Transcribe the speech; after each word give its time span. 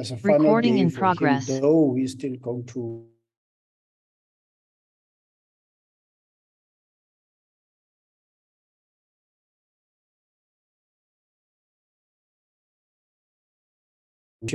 as 0.00 0.10
a 0.12 0.16
final 0.16 0.38
Recording 0.38 0.78
in 0.78 0.88
for 0.88 0.96
him, 0.96 1.00
progress. 1.00 1.46
though 1.46 1.94
he's 1.94 2.12
still 2.12 2.36
going 2.36 2.64
to 2.66 3.06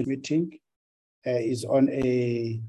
meeting 0.07 0.59
uh, 1.28 1.29
is 1.29 1.63
on 1.63 1.89
a 1.89 2.59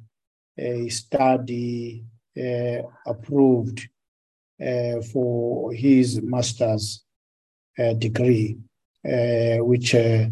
a 0.59 0.89
study 0.91 2.05
uh, 2.39 2.83
approved 3.07 3.89
uh, 4.61 5.01
for 5.13 5.73
his 5.73 6.21
master's 6.23 7.05
uh, 7.79 7.95
degree, 7.95 8.59
uh, 9.05 9.57
which 9.65 9.95
uh, 9.95 10.27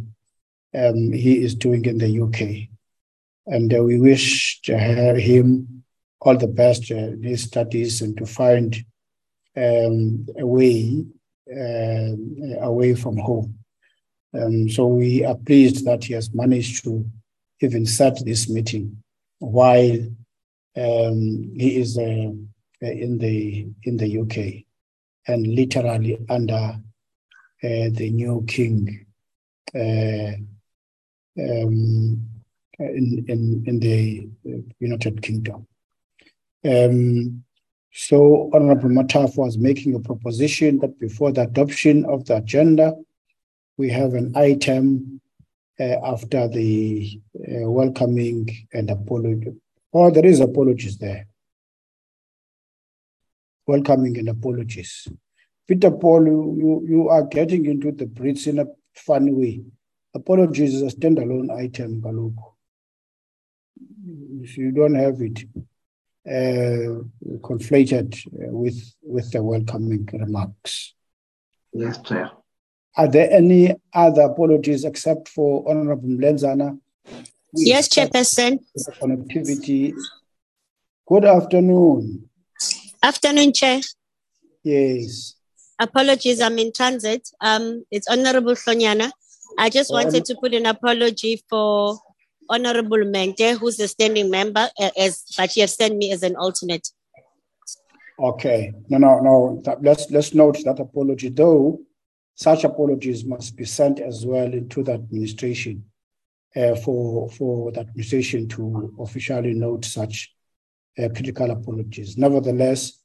um, 0.74 1.12
he 1.12 1.42
is 1.42 1.54
doing 1.54 1.84
in 1.84 1.98
the 1.98 2.20
UK. 2.20 2.68
And 3.46 3.72
uh, 3.74 3.82
we 3.82 3.98
wish 3.98 4.60
to 4.62 4.78
have 4.78 5.16
him 5.16 5.84
all 6.20 6.36
the 6.36 6.48
best 6.48 6.90
uh, 6.90 6.96
in 6.96 7.22
his 7.22 7.42
studies 7.44 8.00
and 8.00 8.16
to 8.16 8.26
find 8.26 8.76
um, 9.56 10.26
a 10.38 10.46
way 10.46 11.04
uh, 11.50 12.12
away 12.60 12.94
from 12.94 13.18
home. 13.18 13.58
Um, 14.32 14.68
so 14.68 14.86
we 14.86 15.24
are 15.24 15.36
pleased 15.36 15.84
that 15.84 16.04
he 16.04 16.14
has 16.14 16.34
managed 16.34 16.84
to 16.84 17.08
even 17.60 17.86
start 17.86 18.18
this 18.24 18.48
meeting 18.48 19.02
while 19.38 19.98
um, 20.76 21.52
he 21.56 21.76
is 21.76 21.98
uh, 21.98 22.32
in 22.80 23.18
the 23.18 23.68
in 23.84 23.96
the 23.96 24.18
UK 24.18 24.64
and 25.26 25.46
literally 25.46 26.18
under 26.28 26.54
uh, 27.62 27.88
the 27.92 28.10
new 28.10 28.44
king 28.46 29.06
uh, 29.74 30.32
um, 31.39 32.27
in, 32.78 33.25
in 33.28 33.65
in 33.67 33.78
the 33.81 34.28
United 34.78 35.22
Kingdom. 35.22 35.67
Um, 36.65 37.45
so 37.93 38.50
Honorable 38.53 38.89
Mataf 38.89 39.37
was 39.37 39.56
making 39.56 39.95
a 39.95 40.00
proposition 40.00 40.78
that 40.81 40.99
before 40.99 41.31
the 41.31 41.43
adoption 41.43 42.05
of 42.06 42.25
the 42.25 42.39
agenda, 42.39 42.95
we 43.77 43.91
have 43.91 44.15
an 44.15 44.33
item 44.37 45.21
uh, 45.78 45.97
after 46.05 46.49
the 46.49 47.21
uh, 47.39 47.71
welcoming 47.71 48.49
and 48.72 48.91
apology. 48.91 49.53
Oh, 49.93 50.11
there 50.11 50.27
is 50.27 50.41
apologies 50.41 50.99
there. 50.99 51.28
Welcoming 53.66 54.19
and 54.19 54.28
apologies. 54.28 55.09
Peter 55.66 55.91
Paul, 55.91 56.27
you, 56.27 56.84
you, 56.87 57.09
are 57.09 57.22
getting 57.22 57.66
into 57.66 57.91
the 57.93 58.06
Brits 58.06 58.47
in 58.47 58.59
a 58.59 58.66
funny 58.95 59.33
way. 59.33 59.62
Apologies 60.14 60.75
is 60.75 60.82
a 60.82 60.97
standalone 60.97 61.50
item, 61.50 62.00
Kaloku. 62.00 62.52
If 64.42 64.56
you 64.56 64.70
don't 64.70 64.94
have 64.94 65.20
it 65.20 65.41
uh, 66.26 67.02
conflated 67.41 68.14
uh, 68.26 68.53
with, 68.53 68.94
with 69.03 69.30
the 69.32 69.42
welcoming 69.42 70.08
remarks. 70.12 70.94
Yes, 71.72 72.00
Chair. 72.03 72.30
Are 72.97 73.08
there 73.08 73.30
any 73.30 73.74
other 73.92 74.22
apologies 74.22 74.84
except 74.84 75.28
for 75.28 75.69
Honorable 75.69 76.08
Mlenzana? 76.08 76.78
Yes, 77.53 77.88
Chairperson. 77.88 78.60
Connectivity. 79.03 79.94
Good 81.06 81.24
afternoon. 81.24 82.28
Afternoon, 83.03 83.53
Chair. 83.53 83.80
Yes. 84.62 85.34
Apologies, 85.78 86.41
I'm 86.41 86.59
in 86.59 86.72
transit. 86.72 87.28
Um, 87.41 87.84
it's 87.91 88.06
Honorable 88.06 88.54
Flonyana. 88.54 89.10
I 89.59 89.71
just 89.71 89.91
Oh, 89.91 89.95
wanted 89.95 90.24
to 90.27 90.36
put 90.41 90.54
an 90.54 90.66
apology 90.66 91.42
for 91.48 91.98
Honorable 92.48 93.04
Mente, 93.04 93.53
who's 93.53 93.80
a 93.80 93.89
standing 93.89 94.30
member, 94.30 94.68
as 94.97 95.24
but 95.36 95.51
she 95.51 95.60
has 95.60 95.74
sent 95.74 95.97
me 95.97 96.12
as 96.12 96.22
an 96.22 96.36
alternate. 96.36 96.89
Okay. 98.18 98.72
No, 98.89 98.98
no, 98.98 99.21
no. 99.21 99.62
Let's 99.80 100.10
let's 100.10 100.34
note 100.34 100.59
that 100.65 100.78
apology, 100.78 101.30
though. 101.30 101.80
Such 102.36 102.65
apologies 102.65 103.24
must 103.24 103.56
be 103.56 103.65
sent 103.65 104.01
as 104.01 104.27
well 104.27 104.53
into 104.53 104.83
the 104.83 104.92
administration 104.92 105.84
uh, 106.56 106.74
for 106.74 107.28
for 107.30 107.72
the 107.72 107.80
administration 107.80 108.48
to 108.48 108.95
officially 109.01 109.54
note 109.54 109.84
such 109.84 110.33
uh, 110.98 111.09
critical 111.09 111.51
apologies. 111.51 112.16
Nevertheless, 112.18 113.01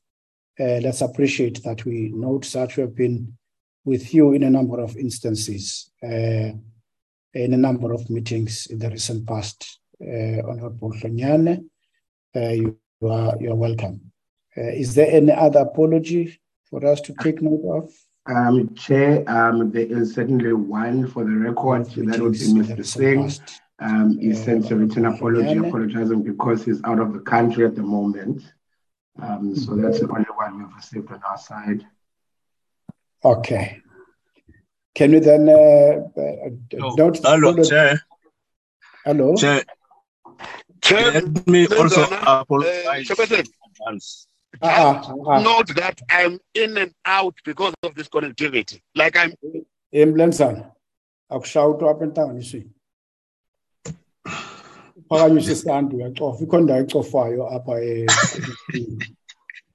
uh, 0.60 0.80
let's 0.82 1.02
appreciate 1.02 1.64
that 1.64 1.86
we 1.86 2.12
note 2.14 2.46
such. 2.46 2.78
We 2.78 2.82
have 2.82 2.96
been 2.96 3.38
with 3.90 4.14
you 4.14 4.34
in 4.34 4.44
a 4.44 4.50
number 4.50 4.80
of 4.80 4.96
instances, 4.96 5.92
uh, 6.04 6.50
in 7.44 7.54
a 7.54 7.58
number 7.68 7.92
of 7.94 8.10
meetings 8.10 8.68
in 8.68 8.78
the 8.80 8.90
recent 8.90 9.28
past. 9.28 9.80
Uh, 10.02 10.40
Honorable 10.48 10.94
Flonyane, 10.94 11.66
uh, 12.36 12.54
you 12.62 12.78
are 13.04 13.36
you 13.42 13.52
are 13.52 13.62
welcome. 13.68 14.12
Uh, 14.58 14.72
is 14.84 14.96
there 14.96 15.12
any 15.12 15.32
other 15.32 15.62
apology 15.62 16.40
for 16.70 16.86
us 16.86 17.02
to 17.02 17.14
take 17.22 17.42
note 17.42 17.66
of? 17.78 17.86
Um, 18.34 18.74
Chair, 18.76 19.24
um, 19.28 19.72
there 19.72 19.88
is 19.98 20.14
certainly 20.14 20.54
one 20.54 21.08
for 21.08 21.24
the 21.24 21.32
record. 21.32 21.86
That 21.88 22.20
would 22.22 22.34
be 22.34 22.54
Mr. 22.60 22.86
Singh. 22.86 23.32
Um, 23.82 24.18
he 24.20 24.34
sent 24.34 24.72
a 24.72 24.76
written 24.76 25.06
apology, 25.06 25.58
apologizing 25.58 26.24
because 26.24 26.64
he's 26.66 26.82
out 26.84 27.00
of 27.00 27.14
the 27.14 27.20
country 27.20 27.66
at 27.66 27.76
the 27.76 27.82
moment. 27.82 28.44
Um, 29.22 29.56
so 29.56 29.76
that's 29.76 30.00
the 30.00 30.10
only 30.10 30.34
one 30.36 30.60
we've 30.60 30.76
received 30.76 31.12
on 31.12 31.22
our 31.30 31.38
side. 31.38 31.86
Okay. 33.24 33.82
Can 34.96 35.12
we 35.12 35.20
then 35.20 35.50
uh, 35.50 35.54
uh, 35.54 36.50
No. 36.74 36.90
note? 36.96 37.22
the 37.22 37.30
Hello, 37.30 37.50
apology- 37.50 37.70
Chair. 37.70 38.02
Hello. 39.06 39.36
Chair, 39.36 39.64
Chair, 40.82 41.12
let 41.12 41.48
me 41.48 41.68
also 41.68 42.04
Mlenzana, 42.06 42.28
uh, 42.28 42.42
apologize 42.42 43.08
Chairperson, 43.08 43.40
in 43.40 43.46
advance. 43.82 44.28
Ah, 44.62 45.02
ah, 45.06 45.14
ah. 45.28 45.40
note 45.42 45.76
that 45.76 46.02
I'm 46.10 46.40
in 46.54 46.78
and 46.78 46.94
out 47.06 47.36
because 47.46 47.74
of 47.84 47.94
this 47.96 48.08
connectivity. 48.10 48.82
Like 48.96 49.16
I'm 49.18 49.34
Emlenzana. 49.94 50.72
Akushawuta 51.32 51.90
up 51.90 52.02
and 52.02 52.14
down, 52.14 52.36
you 52.38 52.42
see. 52.42 52.66
Phakanyisa 55.10 55.52
isandla 55.52 55.98
uyacofa 55.98 56.44
ikho 56.44 56.60
ndawo 56.62 56.80
ecofayo 56.80 57.50
apha 57.50 57.82
e- 57.84 58.08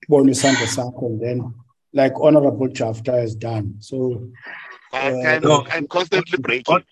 bona 0.09 0.31
isandla 0.33 0.67
sakho 0.67 1.07
and 1.07 1.21
then 1.21 1.55
like 1.95 2.13
honorable 2.21 2.69
Jafta 2.69 3.13
has 3.13 3.35
done 3.35 3.77
so 3.79 4.29
I'm, 4.93 5.43
no. 5.43 5.67
I'm 5.71 5.87
constantly 5.89 6.39
breaking. 6.39 6.77
it's 6.79 6.87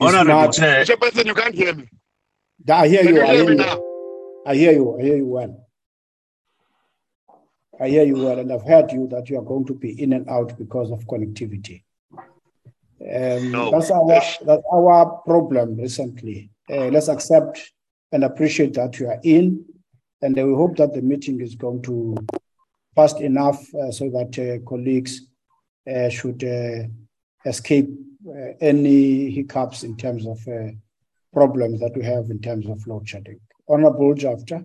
Honorable 0.00 0.26
not 0.26 0.52
Chair, 0.54 0.84
Chairperson, 0.84 1.26
you 1.26 1.34
can't 1.34 1.54
hear 1.54 1.74
me. 1.74 1.88
I 2.68 2.88
hear 2.88 3.02
you 3.04 3.16
you 3.16 3.22
I 3.22 3.34
hear 3.34 3.44
hear 3.44 3.52
you? 3.54 3.82
I 4.44 4.54
hear 4.54 4.72
you 4.72 4.96
I 4.98 5.02
hear 5.02 5.16
you 5.16 5.26
well 5.26 5.66
I 7.80 7.88
hear 7.88 8.04
you 8.04 8.16
well 8.16 8.38
and 8.38 8.52
I've 8.52 8.62
heard 8.66 8.92
you 8.92 9.08
that 9.08 9.28
you 9.28 9.38
are 9.38 9.44
going 9.44 9.66
to 9.66 9.74
be 9.74 10.00
in 10.00 10.12
and 10.12 10.28
out 10.28 10.56
because 10.58 10.90
of 10.90 11.04
connectivity 11.06 11.82
um, 13.14 13.50
No. 13.50 13.70
that's 13.72 13.90
our 13.90 14.06
that's 14.06 14.62
our 14.72 15.20
problem 15.26 15.76
recently 15.76 16.50
uh, 16.70 16.86
let's 16.86 17.08
accept 17.08 17.72
and 18.12 18.22
appreciate 18.24 18.74
that 18.74 18.98
you 19.00 19.08
are 19.08 19.18
in 19.24 19.64
and 20.22 20.38
uh, 20.38 20.46
we 20.46 20.54
hope 20.54 20.76
that 20.76 20.92
the 20.94 21.02
meeting 21.02 21.40
is 21.40 21.54
going 21.56 21.82
to 21.82 22.16
fast 22.94 23.20
enough 23.20 23.62
uh, 23.74 23.90
so 23.90 24.10
that 24.10 24.38
uh, 24.38 24.64
colleagues 24.68 25.22
uh, 25.92 26.08
should 26.08 26.42
escape 27.44 27.88
any 28.60 29.30
hiccups 29.30 29.82
in 29.82 29.96
terms 29.96 30.26
of 30.26 30.38
problems 31.32 31.80
that 31.80 31.96
we 31.96 32.04
have 32.04 32.30
in 32.30 32.40
terms 32.40 32.66
of 32.66 32.86
load 32.86 33.08
shedding. 33.08 33.40
Honorable 33.68 34.14
Jafta. 34.14 34.64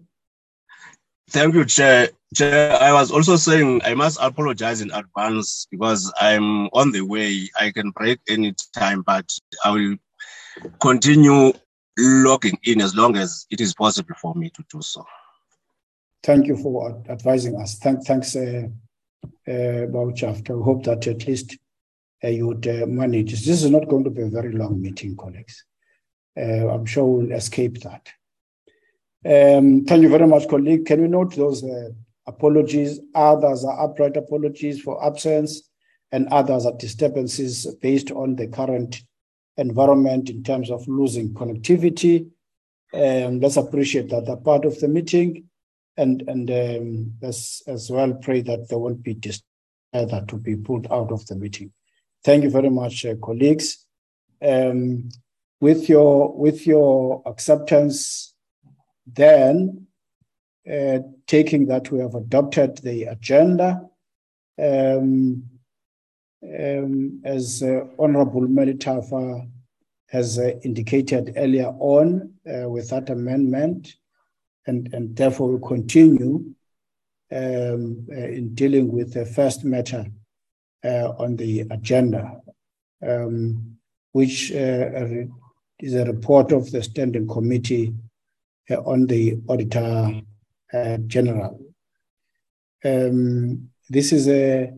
thank 1.29 1.55
you, 1.55 1.65
Chair. 1.65 2.09
Chair, 2.35 2.77
I 2.81 2.91
was 2.91 3.09
also 3.09 3.37
saying 3.37 3.81
I 3.85 3.93
must 3.93 4.19
apologize 4.21 4.81
in 4.81 4.91
advance 4.91 5.65
because 5.71 6.11
I'm 6.19 6.67
on 6.67 6.91
the 6.91 7.01
way. 7.01 7.49
I 7.59 7.71
can 7.71 7.91
break 7.91 8.19
any 8.27 8.53
time, 8.75 9.01
but 9.01 9.31
I 9.63 9.71
will 9.71 9.95
continue 10.81 11.53
logging 11.97 12.59
in 12.63 12.81
as 12.81 12.95
long 12.95 13.15
as 13.17 13.47
it 13.49 13.61
is 13.61 13.73
possible 13.73 14.15
for 14.21 14.35
me 14.35 14.49
to 14.51 14.63
do 14.69 14.81
so. 14.81 15.05
Thank 16.27 16.47
you 16.47 16.57
for 16.57 17.01
advising 17.07 17.55
us. 17.55 17.79
Thank, 17.79 18.05
thanks, 18.05 18.35
uh, 18.35 18.67
uh, 19.47 19.85
We 19.87 20.63
hope 20.69 20.83
that 20.83 21.07
at 21.07 21.25
least 21.25 21.57
uh, 22.21 22.27
you 22.27 22.47
would 22.47 22.67
uh, 22.67 22.85
manage. 22.85 23.31
This 23.31 23.63
is 23.63 23.69
not 23.69 23.87
going 23.87 24.03
to 24.03 24.09
be 24.09 24.23
a 24.23 24.27
very 24.27 24.51
long 24.51 24.81
meeting, 24.81 25.15
colleagues. 25.15 25.63
I'm 26.35 26.85
sure 26.85 27.05
we'll 27.05 27.31
escape 27.31 27.79
that. 27.79 28.09
Um, 29.25 29.85
thank 29.85 30.01
you 30.01 30.09
very 30.09 30.27
much, 30.27 30.49
colleague. 30.49 30.85
Can 30.85 31.01
we 31.01 31.07
note 31.07 31.33
those 31.33 31.63
apologies? 32.27 32.99
Others 33.15 33.63
are 33.63 33.85
upright 33.85 34.17
apologies 34.17 34.81
for 34.81 35.01
absence, 35.01 35.61
and 36.11 36.27
others 36.27 36.65
are 36.65 36.75
disturbances 36.75 37.73
based 37.81 38.11
on 38.11 38.35
the 38.35 38.47
current 38.47 39.01
environment 39.55 40.29
in 40.29 40.43
terms 40.43 40.71
of 40.71 40.85
losing 40.89 41.33
connectivity. 41.33 42.29
Um, 42.93 43.39
let's 43.39 43.55
appreciate 43.55 44.09
that 44.09 44.25
they're 44.25 44.35
part 44.35 44.65
of 44.65 44.77
the 44.81 44.89
meeting, 44.89 45.47
and 45.97 46.23
and 46.27 46.49
um, 46.51 47.13
let's 47.21 47.61
as 47.67 47.89
well 47.89 48.13
pray 48.13 48.41
that 48.41 48.69
there 48.69 48.79
won't 48.79 49.03
be 49.03 49.13
dis- 49.13 49.41
either 49.93 50.23
to 50.27 50.37
be 50.37 50.55
pulled 50.55 50.87
out 50.91 51.11
of 51.11 51.25
the 51.27 51.35
meeting. 51.35 51.71
Thank 52.23 52.43
you 52.43 52.49
very 52.49 52.69
much, 52.69 53.05
uh, 53.05 53.15
colleagues. 53.15 53.85
Um, 54.41 55.09
with 55.59 55.89
your 55.89 56.33
with 56.37 56.67
your 56.67 57.23
acceptance, 57.25 58.33
then 59.05 59.87
uh, 60.71 60.99
taking 61.25 61.67
that 61.67 61.91
we 61.91 61.99
have 61.99 62.15
adopted 62.15 62.77
the 62.79 63.03
agenda. 63.05 63.81
Um, 64.59 65.43
um, 66.43 67.21
as 67.25 67.63
uh, 67.63 67.85
Honorable 67.97 68.41
Melitafa 68.41 69.49
has 70.09 70.39
uh, 70.39 70.51
indicated 70.63 71.33
earlier 71.35 71.73
on 71.79 72.33
uh, 72.47 72.69
with 72.69 72.89
that 72.89 73.09
amendment, 73.09 73.95
and, 74.67 74.93
and 74.93 75.15
therefore 75.15 75.49
we 75.49 75.67
continue 75.67 76.53
um, 77.31 78.07
uh, 78.11 78.15
in 78.15 78.53
dealing 78.53 78.91
with 78.91 79.13
the 79.13 79.25
first 79.25 79.63
matter 79.65 80.05
uh, 80.85 81.09
on 81.17 81.35
the 81.35 81.61
agenda, 81.71 82.39
um, 83.05 83.77
which 84.11 84.51
uh, 84.51 85.25
is 85.79 85.95
a 85.95 86.05
report 86.05 86.51
of 86.51 86.71
the 86.71 86.83
Standing 86.83 87.27
Committee 87.27 87.93
on 88.69 89.07
the 89.07 89.39
Auditor 89.47 90.21
General. 91.07 91.59
Um, 92.83 93.69
this 93.89 94.11
is 94.11 94.27
a, 94.27 94.73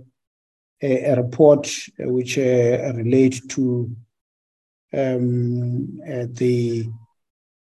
a, 0.81 1.03
a 1.05 1.15
report 1.15 1.69
which 1.97 2.37
relates 2.37 3.45
to 3.47 3.95
um, 4.93 5.99
uh, 6.07 6.25
the 6.31 6.89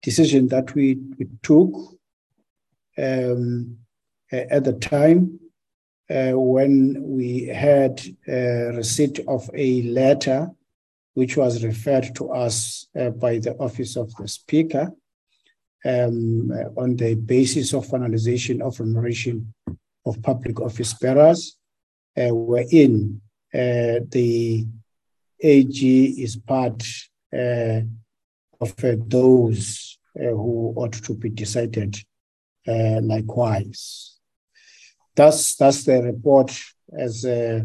decision 0.01 0.47
that 0.47 0.73
we, 0.75 0.97
we 1.17 1.27
took 1.41 1.98
um, 2.99 3.77
at 4.31 4.63
the 4.63 4.73
time 4.73 5.39
uh, 6.09 6.31
when 6.31 7.01
we 7.01 7.45
had 7.45 8.01
a 8.27 8.71
receipt 8.75 9.19
of 9.27 9.49
a 9.53 9.83
letter 9.83 10.49
which 11.13 11.37
was 11.37 11.63
referred 11.63 12.15
to 12.15 12.31
us 12.31 12.87
uh, 12.99 13.09
by 13.09 13.37
the 13.39 13.55
office 13.57 13.95
of 13.95 14.13
the 14.15 14.27
speaker 14.27 14.91
um, 15.85 16.51
on 16.77 16.95
the 16.95 17.15
basis 17.15 17.73
of 17.73 17.87
finalization 17.87 18.61
of 18.61 18.79
remuneration 18.79 19.53
of 20.05 20.21
public 20.21 20.59
office 20.59 20.93
bearers, 20.93 21.57
uh, 22.17 22.33
wherein 22.33 23.21
uh, 23.53 23.99
the 24.09 24.65
AG 25.41 26.05
is 26.23 26.35
part 26.35 26.83
uh, 27.33 27.81
of 28.59 28.75
those 29.07 29.97
uh, 30.19 30.23
who 30.23 30.73
ought 30.75 30.93
to 30.93 31.13
be 31.13 31.29
decided 31.29 31.97
Uh, 32.69 33.01
likewise. 33.01 34.19
That's, 35.15 35.55
that's 35.55 35.83
the 35.85 36.03
report 36.03 36.51
as 36.97 37.25
uh, 37.25 37.61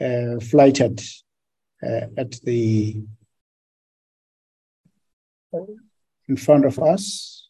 uh, 0.00 0.38
flighted 0.40 1.02
at 1.82 2.32
the 2.42 3.02
in 6.28 6.36
front 6.36 6.64
of 6.64 6.78
us. 6.78 7.48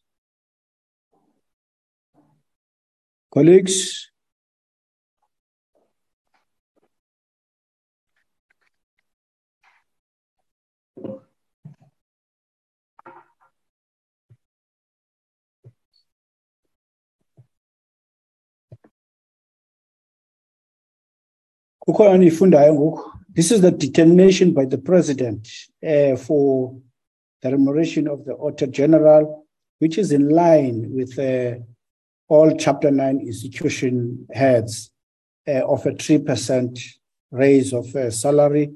Colleagues, 3.32 4.10
This 21.88 23.52
is 23.52 23.60
the 23.60 23.70
determination 23.70 24.52
by 24.52 24.64
the 24.64 24.78
president 24.78 25.48
uh, 25.86 26.16
for 26.16 26.76
the 27.42 27.52
remuneration 27.52 28.08
of 28.08 28.24
the 28.24 28.32
Auditor 28.32 28.66
General, 28.66 29.46
which 29.78 29.96
is 29.96 30.10
in 30.10 30.30
line 30.30 30.88
with 30.90 31.16
uh, 31.16 31.60
all 32.26 32.56
Chapter 32.56 32.90
9 32.90 33.20
institution 33.20 34.26
heads 34.32 34.90
uh, 35.46 35.64
of 35.64 35.86
a 35.86 35.92
3% 35.92 36.76
raise 37.30 37.72
of 37.72 37.86
salary, 38.12 38.72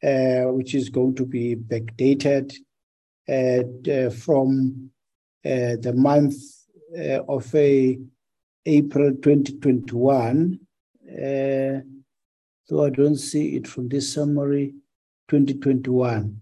which 0.00 0.74
is 0.74 0.88
going 0.88 1.16
to 1.16 1.26
be 1.26 1.54
backdated 1.54 2.54
from 4.24 4.90
the 5.44 5.92
month 5.94 6.34
of 7.28 7.54
April 7.54 9.10
2021 9.16 10.58
though 12.68 12.84
I 12.84 12.90
don't 12.90 13.16
see 13.16 13.56
it 13.56 13.66
from 13.66 13.88
this 13.88 14.12
summary 14.12 14.74
2021. 15.28 16.40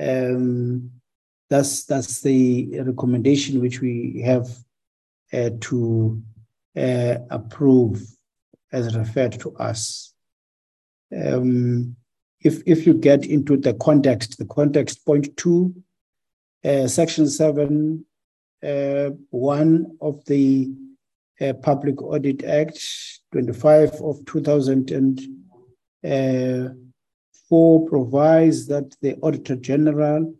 Um, 0.00 0.90
that's 1.50 1.84
that's 1.84 2.22
the 2.22 2.80
recommendation 2.80 3.60
which 3.60 3.80
we 3.80 4.22
have 4.24 4.48
uh, 5.32 5.50
to 5.60 6.22
uh, 6.76 7.16
approve 7.30 8.02
as 8.72 8.96
referred 8.96 9.38
to 9.40 9.54
us. 9.56 10.12
Um, 11.14 11.96
if 12.40 12.62
if 12.66 12.86
you 12.86 12.94
get 12.94 13.24
into 13.24 13.56
the 13.56 13.74
context, 13.74 14.38
the 14.38 14.46
context 14.46 15.04
point 15.06 15.36
two, 15.36 15.74
uh, 16.64 16.88
section 16.88 17.28
seven, 17.28 18.04
uh, 18.64 19.10
one 19.30 19.96
of 20.00 20.24
the 20.24 20.72
uh, 21.40 21.52
Public 21.54 22.02
Audit 22.02 22.44
Act 22.44 22.80
25 23.32 23.94
of 24.02 24.24
2000 24.26 24.90
and 24.90 25.20
uh, 25.20 25.24
4 26.04 27.88
provides 27.88 28.66
that 28.66 28.94
the 29.00 29.16
Auditor 29.22 29.56
General 29.56 30.34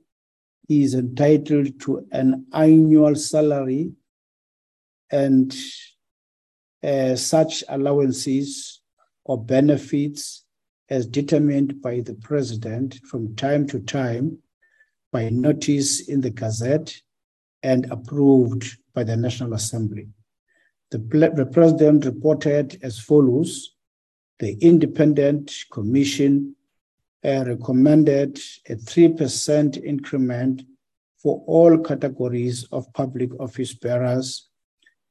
is 0.69 0.95
entitled 0.95 1.81
to 1.81 2.07
an 2.13 2.47
annual 2.53 3.15
salary 3.15 3.93
and 5.11 5.55
uh, 6.83 7.17
such 7.17 7.65
allowances 7.69 8.81
or 9.25 9.43
benefits 9.43 10.45
as 10.91 11.07
determined 11.07 11.81
by 11.81 12.01
the 12.01 12.15
President 12.15 12.99
from 13.09 13.35
time 13.37 13.67
to 13.67 13.81
time 13.81 14.39
by 15.13 15.31
notice 15.31 16.09
in 16.09 16.21
the 16.21 16.31
Gazette 16.31 16.95
and 17.63 17.91
approved 17.91 18.77
by 18.95 19.05
the 19.05 19.17
National 19.17 19.55
Assembly. 19.55 20.09
The, 20.91 20.99
the 21.35 21.47
President 21.47 22.05
reported 22.05 22.79
as 22.83 22.99
follows 22.99 23.74
the 24.39 24.57
independent 24.61 25.53
commission 25.71 26.57
uh, 27.25 27.45
recommended 27.47 28.39
a 28.69 28.75
3% 28.75 29.83
increment 29.83 30.63
for 31.17 31.43
all 31.47 31.79
categories 31.79 32.67
of 32.71 32.93
public 32.93 33.31
office 33.41 33.73
bearers, 33.75 34.49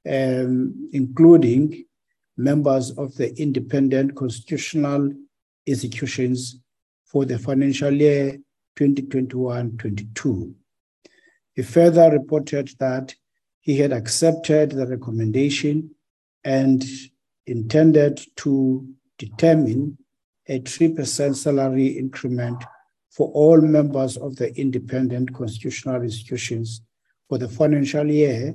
um, 0.08 0.90
including 0.94 1.86
members 2.38 2.92
of 2.92 3.16
the 3.16 3.34
independent 3.42 4.16
constitutional 4.16 5.12
institutions 5.66 6.60
for 7.06 7.26
the 7.26 7.40
financial 7.40 7.92
year 7.92 8.38
2021-22. 8.78 10.54
He 11.54 11.62
further 11.62 12.12
reported 12.12 12.72
that 12.80 13.16
he 13.60 13.78
had 13.78 13.94
accepted 13.94 14.72
the 14.72 14.88
recommendation 14.88 15.96
and 16.44 16.84
intended 17.46 18.22
to 18.36 18.88
determine 19.26 19.98
a 20.48 20.60
3% 20.60 21.36
salary 21.36 21.88
increment 21.88 22.64
for 23.10 23.32
all 23.32 23.62
members 23.62 24.18
of 24.18 24.36
the 24.36 24.56
independent 24.60 25.34
constitutional 25.34 26.02
institutions 26.02 26.82
for 27.30 27.38
the 27.38 27.48
financial 27.48 28.08
year 28.10 28.54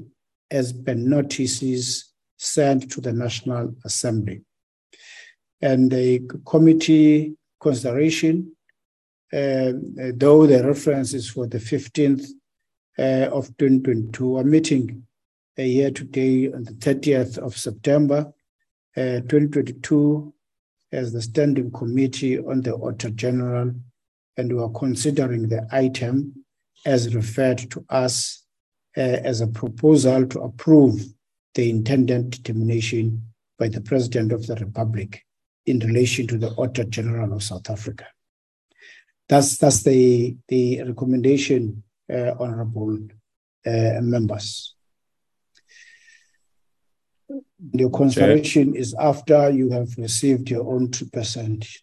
as 0.50 0.72
per 0.72 0.94
notices 0.94 2.12
sent 2.36 2.90
to 2.90 3.00
the 3.00 3.12
National 3.12 3.74
Assembly. 3.84 4.42
And 5.60 5.90
the 5.90 6.20
committee 6.46 7.36
consideration, 7.60 8.52
uh, 9.32 9.72
though 10.14 10.46
the 10.46 10.62
reference 10.64 11.14
is 11.14 11.28
for 11.30 11.46
the 11.46 11.58
15th 11.58 12.26
uh, 12.98 13.28
of 13.32 13.46
2022, 13.58 14.38
a 14.38 14.44
meeting 14.44 15.06
a 15.56 15.66
year 15.66 15.90
today 15.90 16.52
on 16.52 16.64
the 16.64 16.72
30th 16.72 17.38
of 17.38 17.56
September 17.56 18.32
uh, 18.96 19.20
2022 19.26 20.32
as 20.92 21.12
the 21.12 21.22
Standing 21.22 21.70
Committee 21.70 22.38
on 22.38 22.62
the 22.62 22.74
Auditor 22.74 23.10
General, 23.10 23.72
and 24.36 24.52
we 24.52 24.62
are 24.62 24.70
considering 24.70 25.48
the 25.48 25.66
item 25.72 26.44
as 26.86 27.14
referred 27.14 27.70
to 27.70 27.84
us 27.90 28.44
uh, 28.96 29.00
as 29.00 29.40
a 29.40 29.46
proposal 29.46 30.26
to 30.26 30.40
approve 30.40 31.00
the 31.54 31.70
intended 31.70 32.30
determination 32.30 33.22
by 33.58 33.68
the 33.68 33.80
President 33.80 34.32
of 34.32 34.46
the 34.46 34.54
Republic 34.56 35.24
in 35.66 35.78
relation 35.80 36.26
to 36.26 36.38
the 36.38 36.50
Auditor 36.50 36.84
General 36.84 37.32
of 37.34 37.42
South 37.42 37.68
Africa. 37.68 38.06
That's, 39.28 39.58
that's 39.58 39.82
the, 39.82 40.36
the 40.48 40.82
recommendation, 40.84 41.82
uh, 42.10 42.32
honorable 42.38 42.98
uh, 43.66 44.00
members. 44.00 44.74
Your 47.72 47.90
consideration 47.90 48.76
is 48.76 48.94
after 48.98 49.50
you 49.50 49.70
have 49.70 49.88
received 49.98 50.48
your 50.50 50.72
own 50.72 50.88
2%. 50.88 51.78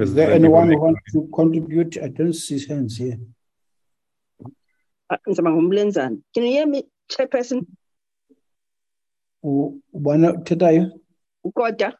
Is 0.00 0.14
there 0.14 0.32
anyone 0.32 0.68
who 0.70 0.78
wants 0.78 1.00
to 1.12 1.28
contribute? 1.32 1.98
I 2.02 2.08
don't 2.08 2.32
see 2.34 2.64
hands 2.66 2.96
here. 2.96 3.18
Uh, 5.08 5.16
Ngizama 5.28 5.50
ngomlenzane. 5.50 6.22
Can 6.34 6.42
you 6.44 6.50
hear 6.50 6.66
me, 6.66 6.84
Chairperson? 7.08 7.66
Ubona 9.44 10.32
uthethayo? 10.32 10.90
Ukoda. 11.44 11.94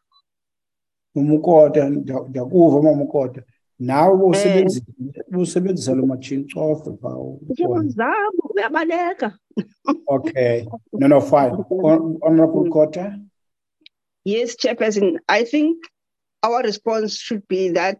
Umukota 1.15 1.89
ndiyakuva 1.89 2.81
mama 2.81 3.03
ukota. 3.03 3.41
Nawe 3.79 4.13
eh. 4.15 4.29
usebenzisa 4.29 4.81
usebenzisa 5.37 5.93
lo 5.95 6.05
matshini 6.05 6.43
cofa 6.53 6.91
pha. 7.01 7.17
Uyabaleka. 8.55 9.37
Okay. 10.07 10.65
No 10.93 11.07
no 11.07 11.21
fine. 11.21 11.51
Hon- 11.69 12.17
Honorable 12.21 12.69
Kota. 12.69 13.19
Yes, 14.25 14.55
Chairperson. 14.55 15.17
I 15.27 15.43
think 15.43 15.77
our 16.43 16.61
response 16.63 17.17
should 17.17 17.47
be 17.47 17.69
that, 17.69 17.99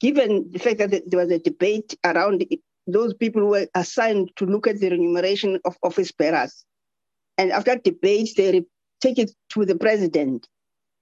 given 0.00 0.50
the 0.50 0.58
fact 0.58 0.78
that 0.78 0.90
there 0.90 1.20
was 1.20 1.30
a 1.30 1.38
debate 1.38 1.96
around 2.04 2.42
it, 2.50 2.60
those 2.86 3.14
people 3.14 3.42
who 3.42 3.48
were 3.48 3.66
assigned 3.74 4.30
to 4.36 4.44
look 4.46 4.66
at 4.66 4.78
the 4.80 4.90
remuneration 4.90 5.58
of 5.64 5.76
office 5.82 6.12
bearers, 6.12 6.64
and 7.38 7.52
after 7.52 7.76
debate, 7.76 8.30
they 8.36 8.52
re- 8.52 8.66
take 9.00 9.18
it 9.18 9.30
to 9.50 9.64
the 9.64 9.76
president, 9.76 10.46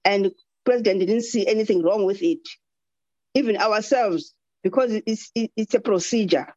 and 0.05 0.31
president 0.69 0.99
didn't 0.99 1.23
see 1.23 1.47
anything 1.47 1.81
wrong 1.81 2.05
with 2.05 2.21
it. 2.21 2.47
Even 3.33 3.57
ourselves, 3.57 4.35
because 4.63 4.91
it's 5.05 5.31
it's 5.35 5.73
a 5.73 5.79
procedure. 5.79 6.47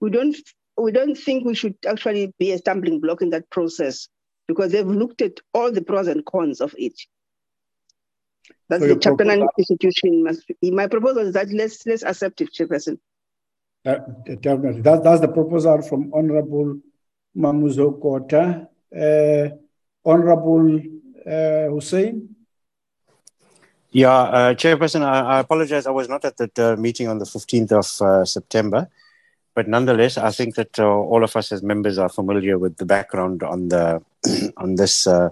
We 0.00 0.10
don't 0.10 0.36
we 0.78 0.92
don't 0.92 1.16
think 1.16 1.44
we 1.44 1.56
should 1.56 1.74
actually 1.84 2.32
be 2.38 2.52
a 2.52 2.58
stumbling 2.58 3.00
block 3.00 3.22
in 3.22 3.30
that 3.30 3.50
process 3.50 4.08
because 4.46 4.70
they've 4.70 4.86
looked 4.86 5.20
at 5.20 5.40
all 5.52 5.72
the 5.72 5.82
pros 5.82 6.06
and 6.06 6.24
cons 6.24 6.60
of 6.60 6.74
it. 6.78 6.94
That's 8.68 8.82
So 8.82 8.88
the 8.88 8.96
chapter 8.96 9.24
nine 9.24 9.44
must 10.22 10.46
be. 10.60 10.70
My 10.70 10.86
proposal 10.86 11.26
is 11.26 11.34
that 11.34 11.48
let's 11.50 11.84
let's 11.86 12.04
accept 12.04 12.40
it, 12.40 12.54
Chairperson. 12.54 12.98
Uh, 13.84 13.98
definitely. 14.40 14.82
That, 14.82 15.02
that's 15.02 15.20
the 15.20 15.28
proposal 15.28 15.82
from 15.82 16.12
Honorable 16.14 16.78
Mamuzo 17.36 18.00
Kota. 18.00 18.68
Uh, 18.94 19.56
Honorable 20.04 20.80
uh, 21.26 21.66
Hussein. 21.74 22.35
Yeah, 23.96 24.12
uh, 24.12 24.52
Chairperson, 24.52 25.00
I, 25.00 25.20
I 25.20 25.38
apologize. 25.40 25.86
I 25.86 25.90
was 25.90 26.06
not 26.06 26.22
at 26.26 26.36
that 26.36 26.58
uh, 26.58 26.76
meeting 26.76 27.08
on 27.08 27.18
the 27.18 27.24
15th 27.24 27.72
of 27.72 28.06
uh, 28.06 28.26
September. 28.26 28.88
But 29.54 29.68
nonetheless, 29.68 30.18
I 30.18 30.32
think 30.32 30.54
that 30.56 30.78
uh, 30.78 30.84
all 30.84 31.24
of 31.24 31.34
us 31.34 31.50
as 31.50 31.62
members 31.62 31.96
are 31.96 32.10
familiar 32.10 32.58
with 32.58 32.76
the 32.76 32.84
background 32.84 33.42
on 33.42 33.70
the 33.70 34.02
on 34.58 34.74
this 34.74 35.06
uh, 35.06 35.30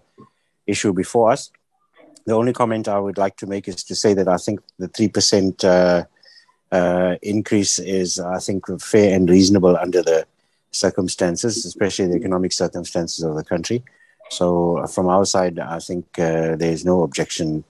issue 0.66 0.94
before 0.94 1.30
us. 1.30 1.50
The 2.24 2.32
only 2.32 2.54
comment 2.54 2.88
I 2.88 2.98
would 2.98 3.18
like 3.18 3.36
to 3.36 3.46
make 3.46 3.68
is 3.68 3.84
to 3.84 3.94
say 3.94 4.14
that 4.14 4.28
I 4.28 4.38
think 4.38 4.60
the 4.78 4.88
three 4.88 5.08
percent 5.08 5.62
uh, 5.62 6.06
increase 7.20 7.78
is, 7.78 8.18
I 8.18 8.38
think, 8.38 8.64
fair 8.80 9.14
and 9.14 9.28
reasonable 9.28 9.76
under 9.76 10.02
the 10.02 10.26
circumstances, 10.70 11.66
especially 11.66 12.06
the 12.06 12.16
economic 12.16 12.54
circumstances 12.54 13.22
of 13.24 13.36
the 13.36 13.44
country. 13.44 13.84
So, 14.30 14.86
from 14.86 15.08
our 15.08 15.26
side, 15.26 15.58
I 15.58 15.80
think 15.80 16.14
there 16.14 16.56
is 16.62 16.86
no 16.86 17.02
objection 17.02 17.64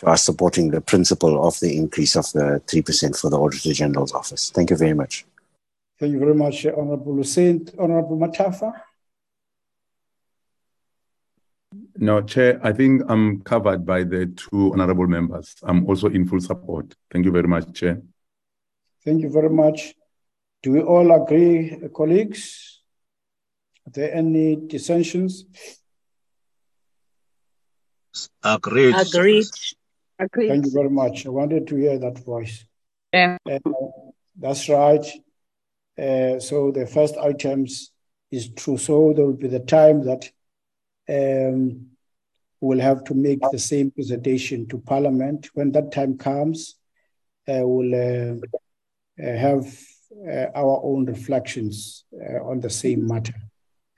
to 0.00 0.06
us 0.06 0.24
supporting 0.24 0.70
the 0.70 0.80
principle 0.80 1.46
of 1.46 1.60
the 1.60 1.76
increase 1.76 2.16
of 2.16 2.30
the 2.32 2.62
3% 2.66 3.20
for 3.20 3.30
the 3.30 3.38
Auditor 3.38 3.72
General's 3.72 4.12
office. 4.12 4.50
Thank 4.50 4.70
you 4.70 4.76
very 4.76 4.94
much. 4.94 5.26
Thank 5.98 6.12
you 6.12 6.18
very 6.18 6.34
much, 6.34 6.64
Honorable 6.66 7.14
Hussein. 7.14 7.68
Honorable 7.78 8.16
Matafa. 8.16 8.72
No, 11.96 12.22
Chair, 12.22 12.58
I 12.62 12.72
think 12.72 13.02
I'm 13.08 13.42
covered 13.42 13.84
by 13.84 14.04
the 14.04 14.26
two 14.26 14.72
honorable 14.72 15.06
members. 15.06 15.54
I'm 15.62 15.86
also 15.86 16.08
in 16.08 16.26
full 16.26 16.40
support. 16.40 16.94
Thank 17.10 17.26
you 17.26 17.30
very 17.30 17.46
much, 17.46 17.72
Chair. 17.74 18.00
Thank 19.04 19.20
you 19.20 19.30
very 19.30 19.50
much. 19.50 19.94
Do 20.62 20.72
we 20.72 20.80
all 20.80 21.12
agree, 21.22 21.76
colleagues? 21.94 22.80
Are 23.86 23.92
there 23.92 24.14
any 24.14 24.56
dissensions? 24.56 25.44
Agreed. 28.42 28.94
Agreed. 28.96 29.46
Agreed. 30.20 30.48
Thank 30.48 30.66
you 30.66 30.72
very 30.72 30.90
much. 30.90 31.24
I 31.26 31.30
wanted 31.30 31.66
to 31.68 31.76
hear 31.76 31.98
that 31.98 32.18
voice. 32.18 32.66
Yeah. 33.12 33.38
Uh, 33.50 33.58
that's 34.38 34.68
right. 34.68 35.04
Uh, 35.98 36.38
so 36.38 36.70
the 36.70 36.86
first 36.86 37.16
items 37.16 37.90
is 38.30 38.50
true. 38.50 38.76
So 38.76 39.14
there 39.14 39.24
will 39.24 39.32
be 39.32 39.48
the 39.48 39.60
time 39.60 40.04
that 40.04 40.30
um, 41.08 41.86
we'll 42.60 42.80
have 42.80 43.02
to 43.04 43.14
make 43.14 43.40
the 43.50 43.58
same 43.58 43.90
presentation 43.90 44.68
to 44.68 44.78
Parliament. 44.78 45.48
When 45.54 45.72
that 45.72 45.90
time 45.90 46.18
comes, 46.18 46.76
uh, 47.48 47.62
we'll 47.62 47.94
uh, 47.94 48.36
uh, 49.22 49.36
have 49.36 49.74
uh, 50.28 50.46
our 50.54 50.80
own 50.84 51.06
reflections 51.06 52.04
uh, 52.14 52.44
on 52.44 52.60
the 52.60 52.70
same 52.70 53.06
matter 53.06 53.34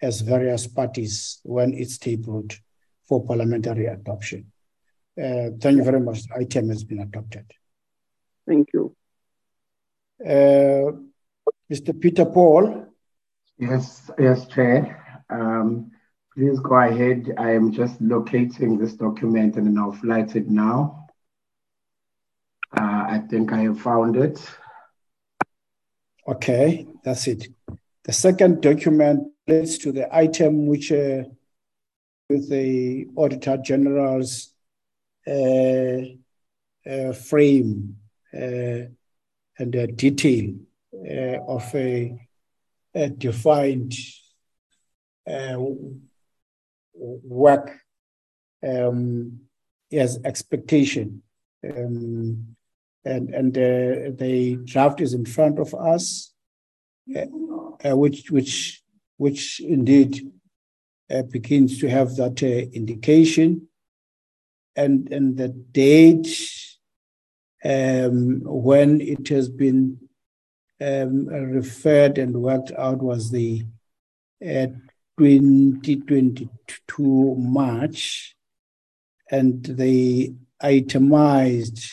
as 0.01 0.21
various 0.21 0.69
parties 0.69 1.41
when 1.43 1.75
it's 1.75 1.99
tabled 1.99 2.59
for 3.09 3.25
parliamentary 3.25 3.87
adoption. 3.87 4.52
Uh, 5.21 5.51
thank 5.61 5.77
you 5.77 5.85
very 5.85 6.01
much. 6.01 6.25
The 6.27 6.37
item 6.37 6.69
has 6.71 6.85
been 6.85 7.01
adopted. 7.01 7.51
Thank 8.47 8.69
you. 8.73 8.95
Uh, 10.25 10.93
Mr. 11.71 11.99
Peter 11.99 12.25
Paul, 12.25 12.87
Yes, 13.59 14.11
yes, 14.19 14.47
Chair. 14.49 15.25
Um, 15.31 15.93
please 16.35 16.59
go 16.59 16.75
ahead. 16.75 17.33
I 17.39 17.53
am 17.53 17.71
just 17.71 18.01
locating 18.01 18.77
this 18.77 18.95
document 18.95 19.57
and 19.57 19.67
then 19.67 19.79
I'll 19.79 19.93
flight 19.93 20.35
it 20.35 20.49
now. 20.49 21.07
Uh, 22.77 23.05
I 23.09 23.23
think 23.31 23.53
I 23.53 23.61
have 23.61 23.81
found 23.81 24.17
it. 24.17 24.41
okay, 26.27 26.87
that's 27.05 27.29
it. 27.29 27.49
The 28.05 28.13
second 28.13 28.63
document 28.63 29.29
relates 29.47 29.79
to 29.79 29.93
the 29.93 30.13
item 30.15 30.67
which, 30.67 30.91
uh, 30.91 31.25
with 32.29 32.49
the 32.51 33.07
Auditor 33.17 33.59
General's 33.59 34.52
frame 37.15 37.97
uh, 38.35 38.89
and 39.59 39.73
the 39.73 39.87
detail 39.95 40.55
uh, 40.95 41.39
of 41.47 41.75
a, 41.75 42.19
a 42.95 43.11
defined 43.11 43.95
uh, 45.31 45.57
work 46.95 47.79
um, 48.67 49.41
as 49.93 50.19
expectation. 50.25 51.23
Um, 51.65 52.57
and 53.05 53.35
and 53.35 53.57
uh, 53.57 54.15
the 54.17 54.59
draft 54.65 55.01
is 55.01 55.13
in 55.15 55.25
front 55.25 55.59
of 55.59 55.75
us, 55.75 56.33
uh, 57.17 57.27
uh, 57.85 57.97
which 57.97 58.31
which 58.31 58.83
which 59.17 59.61
indeed 59.61 60.33
uh, 61.11 61.23
begins 61.23 61.79
to 61.79 61.89
have 61.89 62.15
that 62.17 62.43
uh, 62.43 62.71
indication, 62.73 63.69
and 64.77 65.11
and 65.13 65.37
the 65.37 65.49
date 65.49 66.29
um, 67.65 68.43
when 68.45 69.01
it 69.01 69.29
has 69.29 69.49
been 69.49 69.99
um, 70.81 71.27
referred 71.27 72.19
and 72.19 72.43
worked 72.43 72.73
out 72.73 73.01
was 73.03 73.31
the 73.31 73.65
uh, 74.45 74.67
2022 75.19 77.37
March, 77.39 78.35
and 79.31 79.65
the 79.65 80.35
itemized 80.61 81.89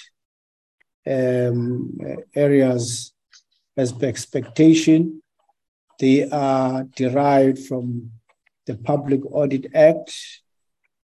um, 1.05 1.95
areas 2.35 3.13
as 3.77 3.93
expectation. 4.01 5.21
They 5.99 6.27
are 6.29 6.85
derived 6.95 7.59
from 7.59 8.11
the 8.65 8.75
Public 8.75 9.21
Audit 9.25 9.67
Act 9.75 10.11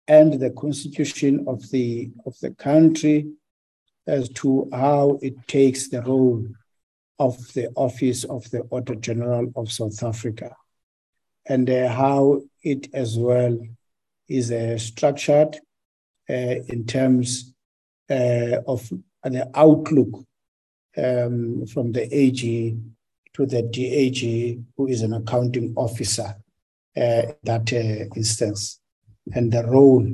and 0.08 0.34
the 0.34 0.50
Constitution 0.50 1.44
of 1.46 1.70
the 1.70 2.10
of 2.26 2.38
the 2.40 2.50
country 2.52 3.30
as 4.06 4.28
to 4.30 4.68
how 4.72 5.18
it 5.22 5.34
takes 5.46 5.88
the 5.88 6.02
role 6.02 6.44
of 7.18 7.36
the 7.54 7.68
Office 7.76 8.24
of 8.24 8.50
the 8.50 8.62
Auditor 8.70 8.96
General 8.96 9.52
of 9.54 9.70
South 9.70 10.02
Africa 10.02 10.56
and 11.46 11.68
uh, 11.70 11.88
how 11.88 12.40
it 12.62 12.88
as 12.92 13.16
well 13.16 13.58
is 14.28 14.50
uh, 14.50 14.78
structured 14.78 15.56
uh, 16.28 16.56
in 16.68 16.84
terms 16.86 17.52
uh, 18.10 18.58
of 18.66 18.90
the 19.24 19.48
outlook 19.54 20.24
um, 20.96 21.66
from 21.66 21.92
the 21.92 22.08
AG 22.14 22.76
to 23.34 23.46
the 23.46 23.62
DAG, 23.62 24.62
who 24.76 24.86
is 24.88 25.02
an 25.02 25.14
accounting 25.14 25.72
officer 25.76 26.36
uh, 26.96 27.22
that 27.42 27.72
uh, 27.72 28.04
instance, 28.14 28.80
and 29.34 29.52
the 29.52 29.64
role 29.66 30.06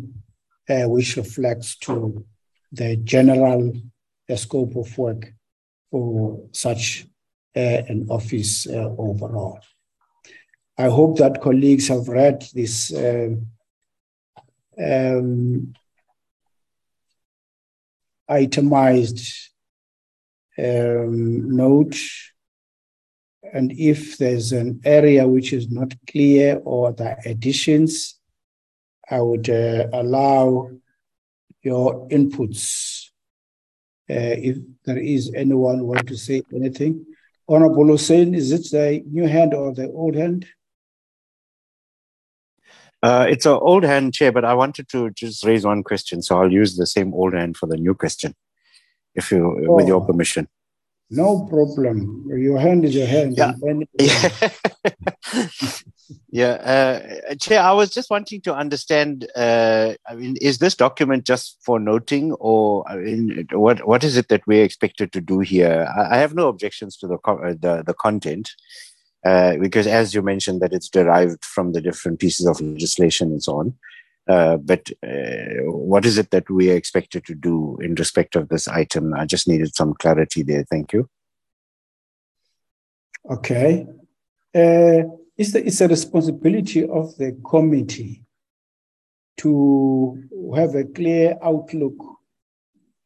uh, 0.69 0.89
which 0.89 1.17
reflects 1.17 1.77
to 1.77 2.25
the 2.73 2.97
general 2.97 3.73
uh, 4.31 4.37
scope 4.37 4.77
of 4.77 4.97
work 4.99 5.33
for 5.91 6.41
such 6.53 7.07
uh, 7.57 7.83
an 7.89 8.07
office 8.11 8.67
uh, 8.67 8.95
overall. 8.99 9.61
I 10.77 10.85
hope 10.85 11.19
that 11.19 11.41
colleagues 11.41 11.89
have 11.89 12.09
read 12.09 12.47
this 12.55 12.93
uh, 12.93 13.31
um, 14.79 15.75
itemized 18.29 19.51
um, 20.59 21.57
note. 21.57 21.97
And 23.53 23.73
if 23.73 24.19
there's 24.19 24.53
an 24.53 24.81
area 24.85 25.27
which 25.27 25.53
is 25.53 25.71
not 25.71 25.95
clear 26.07 26.61
or 26.65 26.93
the 26.93 27.17
additions, 27.25 28.18
I 29.11 29.21
would 29.21 29.49
uh, 29.49 29.89
allow 29.93 30.71
your 31.63 32.09
inputs. 32.09 33.07
Uh, 34.11 34.37
if 34.41 34.57
there 34.85 34.99
is 34.99 35.31
anyone 35.35 35.87
want 35.87 36.09
to 36.09 36.17
say 36.17 36.43
anything. 36.55 37.05
Honorable 37.47 37.87
Hussein, 37.87 38.35
is 38.35 38.53
it 38.53 38.71
the 38.71 39.03
new 39.11 39.27
hand 39.27 39.53
or 39.53 39.75
the 39.75 39.91
old 39.91 40.15
hand? 40.15 40.47
Uh, 43.03 43.27
it's 43.29 43.47
an 43.47 43.53
old 43.53 43.85
hand 43.85 44.13
chair, 44.13 44.33
but 44.33 44.45
I 44.45 44.55
wanted 44.55 44.89
to 44.91 45.11
just 45.11 45.45
raise 45.45 45.65
one 45.65 45.83
question, 45.83 46.23
so 46.23 46.41
I'll 46.41 46.53
use 46.53 46.77
the 46.77 46.87
same 46.87 47.15
old 47.15 47.35
hand 47.35 47.57
for 47.57 47.67
the 47.67 47.77
new 47.77 47.95
question, 47.95 48.35
if 49.15 49.31
you, 49.31 49.67
oh, 49.69 49.77
with 49.77 49.87
your 49.87 50.03
oh. 50.03 50.05
permission. 50.05 50.49
No 51.11 51.47
problem. 51.47 52.27
Your 52.29 52.59
hand 52.59 52.85
is 52.85 52.95
your 52.95 53.07
hand. 53.07 53.39
Yeah. 53.99 54.51
yeah. 56.31 56.53
Uh, 57.31 57.35
chair, 57.37 57.61
I 57.61 57.73
was 57.73 57.91
just 57.91 58.11
wanting 58.11 58.41
to 58.43 58.55
understand. 58.55 59.27
Uh, 59.35 59.95
I 60.07 60.15
mean, 60.15 60.37
is 60.41 60.59
this 60.59 60.75
document 60.75 61.25
just 61.25 61.57
for 61.63 61.79
noting, 61.81 62.33
or 62.33 62.87
I 62.89 62.97
mean, 62.97 63.49
what 63.53 63.87
what 63.87 64.05
is 64.05 64.17
it 64.17 64.29
that 64.29 64.47
we're 64.47 64.65
expected 64.65 65.13
to 65.13 65.21
do 65.21 65.41
here? 65.41 65.91
I, 65.97 66.17
I 66.17 66.19
have 66.19 66.35
no 66.35 66.49
objections 66.49 66.97
to 66.99 67.07
the 67.07 67.19
uh, 67.25 67.55
the, 67.59 67.83
the 67.87 67.95
content 67.95 68.51
uh, 69.25 69.57
because 69.57 69.87
as 69.87 70.15
you 70.15 70.23
mentioned 70.23 70.61
that 70.63 70.73
it's 70.73 70.89
derived 70.89 71.45
from 71.45 71.73
the 71.73 71.81
different 71.81 72.21
pieces 72.21 72.47
of 72.47 72.61
legislation 72.61 73.33
and 73.33 73.43
so 73.43 73.59
on. 73.59 73.75
Uh, 74.29 74.59
but 74.59 74.91
uh, 75.03 75.63
what 75.65 76.05
is 76.05 76.19
it 76.19 76.31
that 76.31 76.49
we 76.51 76.71
are 76.71 76.77
expected 76.77 77.25
to 77.25 77.35
do 77.35 77.79
in 77.81 77.95
respect 77.95 78.37
of 78.37 78.49
this 78.49 78.69
item? 78.69 79.15
I 79.15 79.25
just 79.25 79.49
needed 79.49 79.75
some 79.75 79.95
clarity 79.95 80.43
there. 80.43 80.65
Thank 80.71 80.93
you. 80.93 81.09
Okay. 83.31 83.87
Uh, 84.55 85.09
it's, 85.37 85.53
the, 85.53 85.67
it's 85.67 85.81
a 85.81 85.89
responsibility 85.89 86.87
of 86.87 87.17
the 87.17 87.41
committee 87.49 88.25
to 89.39 90.23
have 90.55 90.75
a 90.75 90.85
clear 90.85 91.37
outlook 91.43 91.95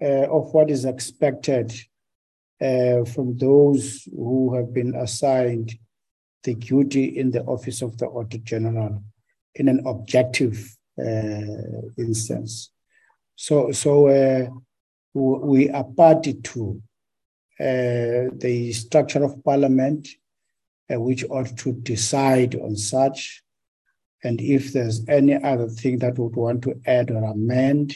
uh, 0.01 0.27
of 0.29 0.53
what 0.53 0.71
is 0.71 0.85
expected 0.85 1.73
uh, 2.61 3.05
from 3.05 3.37
those 3.39 4.09
who 4.17 4.55
have 4.55 4.73
been 4.73 4.95
assigned 4.97 5.79
the 6.43 6.55
duty 6.55 7.05
in 7.05 7.31
the 7.31 7.43
Office 7.45 7.83
of 7.83 7.97
the 7.99 8.07
Auditor 8.07 8.43
General 8.43 9.03
in 9.55 9.69
an 9.69 9.87
objective 9.87 10.77
instance. 11.99 12.71
So, 13.37 13.73
so 13.73 14.09
uh, 14.09 14.49
we 15.15 15.71
are 15.71 15.85
party 15.85 16.35
to 16.35 16.83
uh, 17.61 18.31
the 18.33 18.73
structure 18.73 19.25
of 19.25 19.43
parliament, 19.45 20.09
uh, 20.93 21.01
which 21.01 21.25
ought 21.31 21.57
to 21.59 21.73
decide 21.73 22.55
on 22.57 22.77
such. 22.77 23.43
And 24.25 24.41
if 24.41 24.73
there's 24.73 25.07
any 25.09 25.35
other 25.35 25.69
thing 25.69 25.99
that 25.99 26.19
would 26.19 26.37
want 26.37 26.63
to 26.63 26.81
add 26.87 27.11
or 27.11 27.25
amend, 27.25 27.95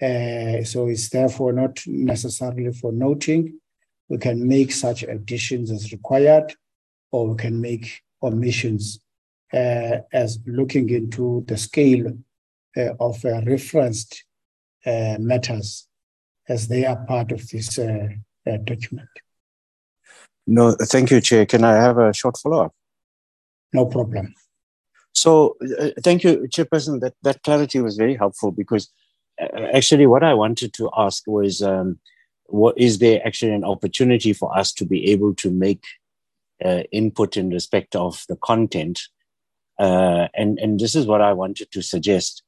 uh, 0.00 0.64
so 0.64 0.88
it's 0.88 1.08
therefore 1.10 1.52
not 1.52 1.80
necessarily 1.86 2.72
for 2.72 2.92
noting. 2.92 3.60
We 4.08 4.18
can 4.18 4.46
make 4.46 4.72
such 4.72 5.04
additions 5.04 5.70
as 5.70 5.92
required 5.92 6.54
or 7.12 7.28
we 7.28 7.36
can 7.36 7.60
make 7.60 8.02
omissions 8.22 8.98
uh, 8.98 9.11
as 9.52 10.38
looking 10.46 10.88
into 10.90 11.44
the 11.46 11.56
scale 11.56 12.12
uh, 12.76 12.94
of 13.00 13.22
uh, 13.24 13.42
referenced 13.42 14.24
uh, 14.86 15.16
matters 15.18 15.88
as 16.48 16.68
they 16.68 16.86
are 16.86 17.04
part 17.06 17.30
of 17.30 17.46
this 17.50 17.78
uh, 17.78 18.08
uh, 18.46 18.56
document. 18.64 19.08
No, 20.46 20.72
thank 20.72 21.10
you, 21.10 21.20
Chair. 21.20 21.46
Can 21.46 21.64
I 21.64 21.74
have 21.74 21.98
a 21.98 22.12
short 22.12 22.38
follow 22.38 22.64
up? 22.64 22.74
No 23.72 23.86
problem. 23.86 24.34
So, 25.12 25.56
thank 26.02 26.24
you, 26.24 26.48
Chairperson. 26.48 27.00
That, 27.00 27.14
that 27.22 27.42
clarity 27.42 27.80
was 27.80 27.96
very 27.96 28.16
helpful 28.16 28.50
because 28.50 28.90
actually, 29.38 30.06
what 30.06 30.24
I 30.24 30.34
wanted 30.34 30.72
to 30.74 30.90
ask 30.96 31.26
was 31.26 31.62
um, 31.62 32.00
what 32.46 32.76
is 32.76 32.98
there 32.98 33.24
actually 33.24 33.52
an 33.52 33.64
opportunity 33.64 34.32
for 34.32 34.56
us 34.56 34.72
to 34.74 34.84
be 34.84 35.10
able 35.10 35.34
to 35.36 35.50
make 35.50 35.84
uh, 36.64 36.82
input 36.90 37.36
in 37.36 37.50
respect 37.50 37.94
of 37.94 38.24
the 38.28 38.36
content. 38.36 39.00
Uh, 39.82 40.28
and, 40.34 40.60
and 40.60 40.78
this 40.78 40.94
is 40.94 41.06
what 41.06 41.20
I 41.20 41.32
wanted 41.32 41.72
to 41.72 41.82
suggest. 41.82 42.44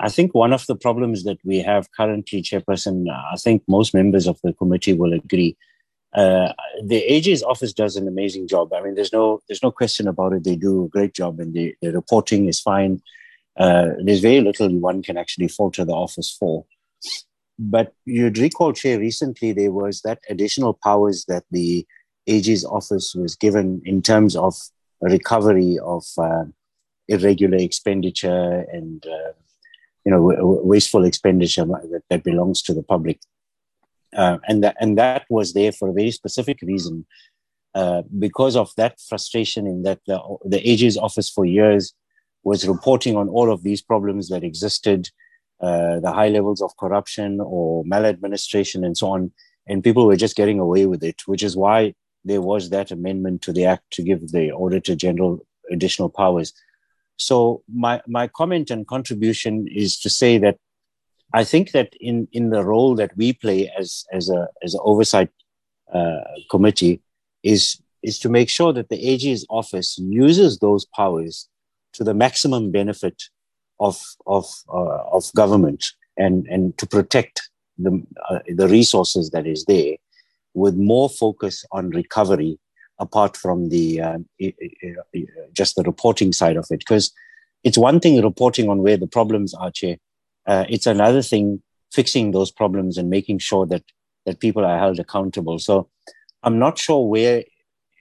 I 0.00 0.08
think 0.08 0.34
one 0.34 0.52
of 0.52 0.66
the 0.66 0.74
problems 0.74 1.22
that 1.22 1.38
we 1.44 1.58
have 1.58 1.92
currently, 1.92 2.42
Chairperson, 2.42 3.08
I 3.08 3.36
think 3.36 3.62
most 3.68 3.94
members 3.94 4.26
of 4.26 4.40
the 4.42 4.52
committee 4.52 4.92
will 4.92 5.12
agree. 5.12 5.56
Uh, 6.12 6.52
the 6.84 7.04
AG's 7.04 7.44
office 7.44 7.72
does 7.72 7.94
an 7.94 8.08
amazing 8.08 8.48
job. 8.48 8.72
I 8.74 8.82
mean, 8.82 8.96
there's 8.96 9.12
no 9.12 9.40
there's 9.46 9.62
no 9.62 9.70
question 9.70 10.08
about 10.08 10.32
it. 10.32 10.42
They 10.42 10.56
do 10.56 10.84
a 10.84 10.88
great 10.88 11.14
job, 11.14 11.38
and 11.38 11.54
the, 11.54 11.74
the 11.80 11.92
reporting 11.92 12.48
is 12.48 12.60
fine. 12.60 13.00
Uh, 13.56 13.90
there's 14.04 14.20
very 14.20 14.40
little 14.40 14.68
one 14.80 15.02
can 15.02 15.16
actually 15.16 15.48
falter 15.48 15.84
the 15.84 15.92
office 15.92 16.36
for. 16.36 16.66
But 17.58 17.94
you'd 18.04 18.38
recall, 18.38 18.72
Chair, 18.72 18.98
recently 18.98 19.52
there 19.52 19.70
was 19.70 20.02
that 20.02 20.18
additional 20.28 20.78
powers 20.82 21.26
that 21.28 21.44
the 21.52 21.86
AG's 22.26 22.64
office 22.64 23.14
was 23.14 23.36
given 23.36 23.82
in 23.84 24.02
terms 24.02 24.34
of 24.34 24.54
recovery 25.00 25.78
of 25.78 26.04
uh, 26.18 26.44
irregular 27.12 27.58
expenditure 27.58 28.66
and 28.72 29.04
uh, 29.06 29.32
you 30.04 30.10
know 30.12 30.30
w- 30.30 30.60
wasteful 30.64 31.04
expenditure 31.04 31.64
that, 31.64 32.02
that, 32.10 32.24
belongs 32.24 32.62
to 32.62 32.74
the 32.74 32.82
public, 32.82 33.20
uh, 34.16 34.38
and 34.48 34.62
that 34.64 34.76
and 34.80 34.98
that 34.98 35.24
was 35.30 35.52
there 35.52 35.72
for 35.72 35.88
a 35.88 35.92
very 35.92 36.10
specific 36.10 36.58
reason. 36.62 37.06
Uh, 37.74 38.02
because 38.18 38.54
of 38.54 38.70
that 38.76 39.00
frustration 39.08 39.66
in 39.66 39.82
that 39.82 39.98
the, 40.06 40.20
the 40.44 40.60
AG's 40.70 40.98
office 40.98 41.30
for 41.30 41.46
years 41.46 41.94
was 42.44 42.68
reporting 42.68 43.16
on 43.16 43.30
all 43.30 43.50
of 43.50 43.62
these 43.62 43.80
problems 43.80 44.28
that 44.28 44.44
existed, 44.44 45.08
uh, 45.62 45.98
the 46.00 46.12
high 46.12 46.28
levels 46.28 46.60
of 46.60 46.76
corruption 46.76 47.40
or 47.40 47.82
maladministration 47.86 48.84
and 48.84 48.98
so 48.98 49.08
on, 49.08 49.32
and 49.66 49.82
people 49.82 50.06
were 50.06 50.16
just 50.16 50.36
getting 50.36 50.58
away 50.58 50.84
with 50.84 51.02
it, 51.02 51.22
which 51.26 51.42
is 51.42 51.56
why 51.56 51.94
there 52.24 52.42
was 52.42 52.70
that 52.70 52.90
amendment 52.90 53.42
to 53.42 53.52
the 53.52 53.64
act 53.64 53.90
to 53.92 54.02
give 54.02 54.32
the 54.32 54.50
auditor 54.52 54.94
general 54.94 55.44
additional 55.70 56.08
powers. 56.08 56.52
So 57.16 57.62
my 57.72 58.02
my 58.06 58.28
comment 58.28 58.70
and 58.70 58.86
contribution 58.86 59.66
is 59.68 59.98
to 60.00 60.10
say 60.10 60.38
that 60.38 60.56
I 61.32 61.44
think 61.44 61.72
that 61.72 61.94
in 62.00 62.28
in 62.32 62.50
the 62.50 62.64
role 62.64 62.94
that 62.96 63.16
we 63.16 63.32
play 63.32 63.70
as 63.78 64.04
as 64.12 64.28
a 64.28 64.48
as 64.62 64.74
an 64.74 64.80
oversight 64.84 65.30
uh, 65.92 66.20
committee 66.50 67.00
is 67.42 67.80
is 68.02 68.18
to 68.18 68.28
make 68.28 68.48
sure 68.48 68.72
that 68.72 68.88
the 68.88 69.08
AG's 69.08 69.46
office 69.48 69.98
uses 69.98 70.58
those 70.58 70.84
powers 70.86 71.48
to 71.94 72.04
the 72.04 72.14
maximum 72.14 72.70
benefit 72.70 73.22
of 73.80 74.00
of 74.26 74.46
uh, 74.68 75.02
of 75.12 75.30
government 75.34 75.84
and 76.16 76.46
and 76.48 76.76
to 76.78 76.86
protect 76.86 77.50
the 77.78 78.02
uh, 78.28 78.40
the 78.48 78.68
resources 78.68 79.30
that 79.30 79.46
is 79.46 79.64
there 79.64 79.96
with 80.54 80.76
more 80.76 81.08
focus 81.08 81.64
on 81.72 81.90
recovery 81.90 82.58
apart 83.06 83.36
from 83.36 83.68
the 83.68 83.86
uh, 84.00 84.18
just 85.52 85.76
the 85.76 85.82
reporting 85.82 86.32
side 86.32 86.56
of 86.56 86.66
it. 86.70 86.80
Because 86.80 87.12
it's 87.64 87.78
one 87.78 88.00
thing 88.00 88.22
reporting 88.22 88.68
on 88.68 88.82
where 88.82 88.96
the 88.96 89.12
problems 89.18 89.54
are 89.54 89.70
chair. 89.70 89.96
Uh, 90.46 90.64
it's 90.68 90.86
another 90.86 91.22
thing 91.22 91.62
fixing 91.92 92.30
those 92.30 92.50
problems 92.50 92.96
and 92.98 93.10
making 93.10 93.38
sure 93.38 93.66
that 93.66 93.84
that 94.26 94.40
people 94.40 94.64
are 94.64 94.78
held 94.78 94.98
accountable. 94.98 95.58
So 95.58 95.88
i'm 96.42 96.58
not 96.58 96.78
sure 96.78 97.06
where 97.06 97.44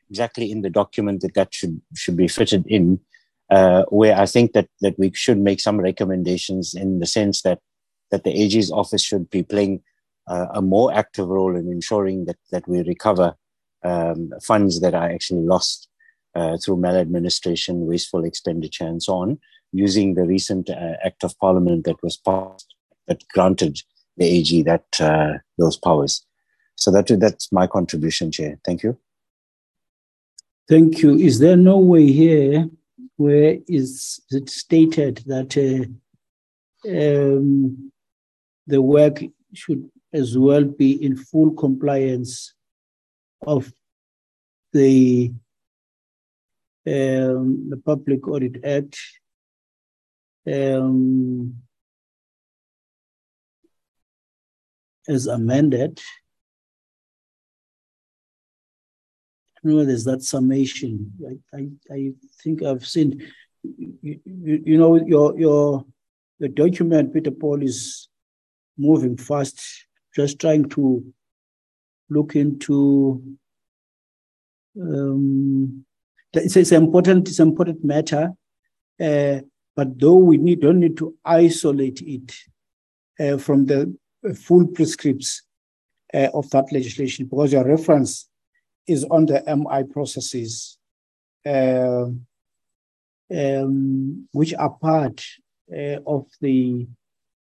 exactly 0.10 0.52
in 0.52 0.62
the 0.62 0.70
document 0.70 1.22
that 1.22 1.34
that 1.36 1.54
should 1.54 1.82
should 1.96 2.18
be 2.18 2.28
fitted 2.28 2.66
in 2.68 3.00
uh, 3.50 3.84
where 3.90 4.18
i 4.18 4.26
think 4.26 4.54
that 4.54 4.68
that 4.82 4.98
we 4.98 5.12
should 5.14 5.38
make 5.38 5.60
some 5.60 5.80
recommendations 5.80 6.74
in 6.74 7.00
the 7.00 7.06
sense 7.06 7.42
that 7.42 7.60
that 8.12 8.24
the 8.26 8.44
AG's 8.44 8.72
office 8.72 9.02
should 9.02 9.30
be 9.30 9.42
playing 9.42 9.82
uh, 10.28 10.48
a 10.54 10.62
more 10.62 10.94
active 10.94 11.30
role 11.30 11.56
in 11.56 11.72
ensuring 11.72 12.26
that, 12.26 12.36
that 12.52 12.68
we 12.68 12.84
recover 12.84 13.36
um, 13.84 14.32
funds 14.42 14.80
that 14.82 14.94
are 14.94 15.10
actually 15.10 15.42
lost 15.42 15.88
uh, 16.36 16.58
through 16.58 16.78
maladministration, 16.78 17.88
wasteful 17.88 18.24
expenditure, 18.24 18.86
and 18.86 19.02
so 19.02 19.16
on, 19.16 19.40
using 19.72 20.14
the 20.14 20.24
recent 20.24 20.70
uh, 20.70 20.94
Act 21.04 21.24
of 21.24 21.38
Parliament 21.40 21.86
that 21.86 22.02
was 22.04 22.18
passed 22.18 22.76
that 23.08 23.28
granted 23.30 23.82
the 24.18 24.26
AG 24.26 24.64
that 24.64 24.86
uh, 25.00 25.34
those 25.58 25.78
powers. 25.78 26.26
So 26.76 26.92
that 26.92 27.08
that's 27.20 27.52
my 27.52 27.68
contribution, 27.68 28.32
Chair. 28.32 28.60
Thank 28.66 28.84
you. 28.84 28.98
Thank 30.70 31.02
you. 31.02 31.18
Is 31.18 31.40
there 31.40 31.58
no 31.58 31.78
way 31.78 32.12
here 32.12 32.70
where 33.18 33.58
is 33.68 34.22
it 34.32 34.50
stated 34.50 35.24
that 35.28 35.58
uh, 35.58 35.86
um, 36.90 37.92
the 38.68 38.82
work 38.82 39.22
should 39.54 39.90
as 40.14 40.38
well 40.38 40.64
be 40.64 41.04
in 41.04 41.16
full 41.16 41.52
compliance 41.52 42.54
of 43.42 43.72
the 44.74 45.34
um, 46.88 47.70
the 47.70 47.78
Public 47.86 48.28
Audit 48.28 48.64
Act, 48.66 48.98
um, 50.52 51.56
as 55.08 55.28
amended. 55.28 56.00
I 59.64 59.68
know 59.68 59.86
there's 59.86 60.06
that 60.06 60.24
summation. 60.24 61.12
I, 61.54 61.58
I, 61.58 61.70
I 61.94 62.14
think 62.42 62.64
I've 62.64 62.86
seen, 62.88 63.32
you, 63.62 64.20
you, 64.26 64.64
you 64.66 64.78
know, 64.78 64.96
your 64.96 65.40
your 65.40 65.86
your 66.40 66.50
document, 66.50 67.14
Peter 67.14 67.30
Paul, 67.30 67.62
is 67.62 68.10
moving 68.76 69.18
fast, 69.18 69.62
just 70.16 70.40
trying 70.40 70.68
to 70.70 71.06
look 72.12 72.36
into 72.36 73.38
um, 74.80 75.86
it's, 76.34 76.56
it's 76.56 76.72
important, 76.72 77.28
it's 77.28 77.40
an 77.40 77.50
important 77.50 77.84
matter, 77.84 78.32
uh, 79.00 79.40
but 79.76 80.00
though 80.00 80.16
we 80.16 80.38
need, 80.38 80.62
don't 80.62 80.80
need 80.80 80.98
to 80.98 81.16
isolate 81.26 82.02
it 82.02 82.34
uh, 83.20 83.38
from 83.38 83.66
the 83.66 83.96
full 84.36 84.68
prescripts 84.68 85.44
uh, 86.14 86.28
of 86.34 86.50
that 86.52 86.72
legislation 86.72 87.26
because 87.26 87.54
your 87.54 87.66
reference 87.66 88.30
is 88.88 89.04
on 89.06 89.26
the 89.26 89.44
MI 89.48 89.84
processes, 89.84 90.78
uh, 91.46 92.06
um, 93.34 94.28
which 94.32 94.54
are 94.54 94.70
part 94.70 95.24
uh, 95.72 95.98
of 96.06 96.28
the 96.42 96.88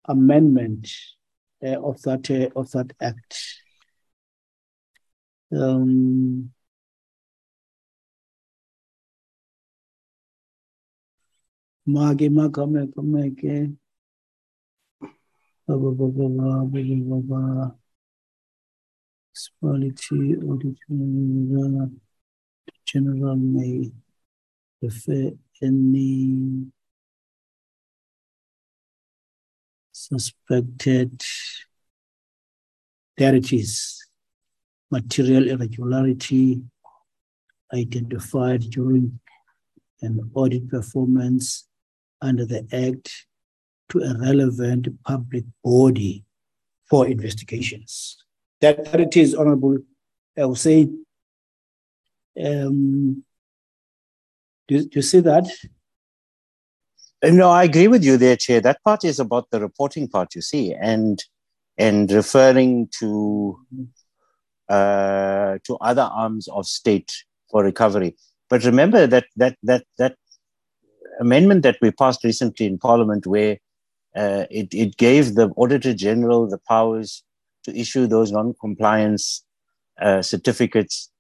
amendment 0.06 0.90
uh, 1.64 1.82
of 1.82 2.02
that 2.04 2.52
of 2.56 2.72
that 2.72 2.94
act. 3.02 3.65
Um, 5.52 6.52
Mage 11.88 12.30
magame 12.30 12.88
kameke. 12.94 13.78
Baba 15.68 15.92
baba 15.92 16.30
baba 16.30 16.66
baba 16.66 17.22
baba. 17.22 17.78
Municipality 19.62 20.38
auditor 20.48 21.90
general 22.86 23.36
may 23.36 23.92
refer 24.82 25.32
any 25.62 26.66
suspected 29.92 31.22
is 33.54 34.05
material 34.96 35.50
irregularity 35.50 36.62
identified 37.74 38.62
during 38.76 39.20
an 40.02 40.16
audit 40.34 40.70
performance 40.70 41.68
under 42.22 42.46
the 42.46 42.62
Act 42.88 43.08
to 43.90 44.00
a 44.00 44.12
relevant 44.20 44.88
public 45.04 45.46
body 45.64 46.24
for 46.90 47.08
investigations. 47.08 48.18
That, 48.62 48.86
that 48.86 49.02
it 49.02 49.18
is, 49.18 49.36
Honorable 49.36 49.80
Hussein. 50.38 51.06
Um, 52.46 53.24
do, 54.68 54.82
do 54.82 54.90
you 55.00 55.02
see 55.02 55.22
that? 55.22 55.46
Uh, 57.24 57.30
no, 57.30 57.50
I 57.50 57.64
agree 57.64 57.88
with 57.88 58.04
you 58.04 58.18
there, 58.18 58.36
Chair. 58.36 58.62
That 58.62 58.84
part 58.84 59.04
is 59.04 59.20
about 59.20 59.50
the 59.52 59.60
reporting 59.60 60.08
part, 60.08 60.36
you 60.36 60.42
see, 60.42 60.74
and 60.74 61.24
and 61.78 62.10
referring 62.12 62.88
to 63.00 63.60
uh, 64.70 65.58
to 65.66 65.78
other 65.82 66.10
arms 66.14 66.48
of 66.50 66.66
state 66.66 67.12
for 67.50 67.64
recovery. 67.64 68.16
But 68.50 68.64
remember 68.64 69.08
that 69.08 69.26
that 69.36 69.58
that 69.64 69.86
that 69.98 70.16
amendment 71.20 71.64
that 71.64 71.78
we 71.82 71.92
passed 71.92 72.24
recently 72.24 72.66
in 72.66 72.78
Parliament, 72.78 73.26
where 73.26 73.58
uh, 74.16 74.46
it, 74.50 74.74
it 74.74 74.98
gave 74.98 75.36
the 75.36 75.50
Auditor 75.58 75.94
General 75.94 76.48
the 76.48 76.60
powers 76.68 77.24
to 77.64 77.78
issue 77.78 78.08
those 78.08 78.32
non-compliance 78.32 79.44
uh, 80.02 80.22
certificates, 80.22 81.12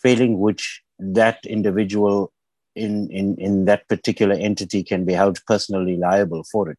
failing 0.00 0.38
which 0.38 0.82
that 0.98 1.44
individual 1.46 2.32
in, 2.74 3.10
in, 3.10 3.36
in 3.38 3.64
that 3.64 3.88
particular 3.88 4.34
entity 4.34 4.82
can 4.82 5.04
be 5.04 5.12
held 5.12 5.40
personally 5.46 5.96
liable 5.96 6.44
for 6.50 6.70
it. 6.70 6.78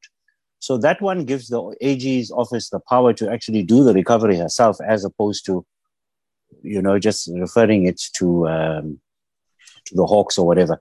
So 0.59 0.77
that 0.77 1.01
one 1.01 1.25
gives 1.25 1.47
the 1.47 1.75
AG's 1.81 2.31
office 2.31 2.69
the 2.69 2.79
power 2.89 3.13
to 3.13 3.31
actually 3.31 3.63
do 3.63 3.83
the 3.83 3.93
recovery 3.93 4.37
herself, 4.37 4.77
as 4.85 5.05
opposed 5.05 5.45
to, 5.45 5.65
you 6.61 6.81
know, 6.81 6.99
just 6.99 7.29
referring 7.33 7.85
it 7.85 8.01
to 8.15 8.47
um, 8.47 8.99
to 9.85 9.95
the 9.95 10.05
Hawks 10.05 10.37
or 10.37 10.45
whatever. 10.45 10.79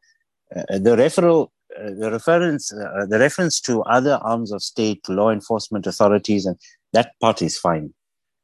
Uh, 0.54 0.78
the 0.78 0.96
referral 0.96 1.48
uh, 1.78 1.90
the 1.98 2.10
reference 2.10 2.72
uh, 2.72 3.06
the 3.06 3.18
reference 3.18 3.60
to 3.60 3.82
other 3.82 4.18
arms 4.22 4.52
of 4.52 4.62
state 4.62 5.06
law 5.08 5.30
enforcement 5.30 5.86
authorities 5.86 6.46
and 6.46 6.56
that 6.92 7.12
part 7.20 7.42
is 7.42 7.58
fine 7.58 7.92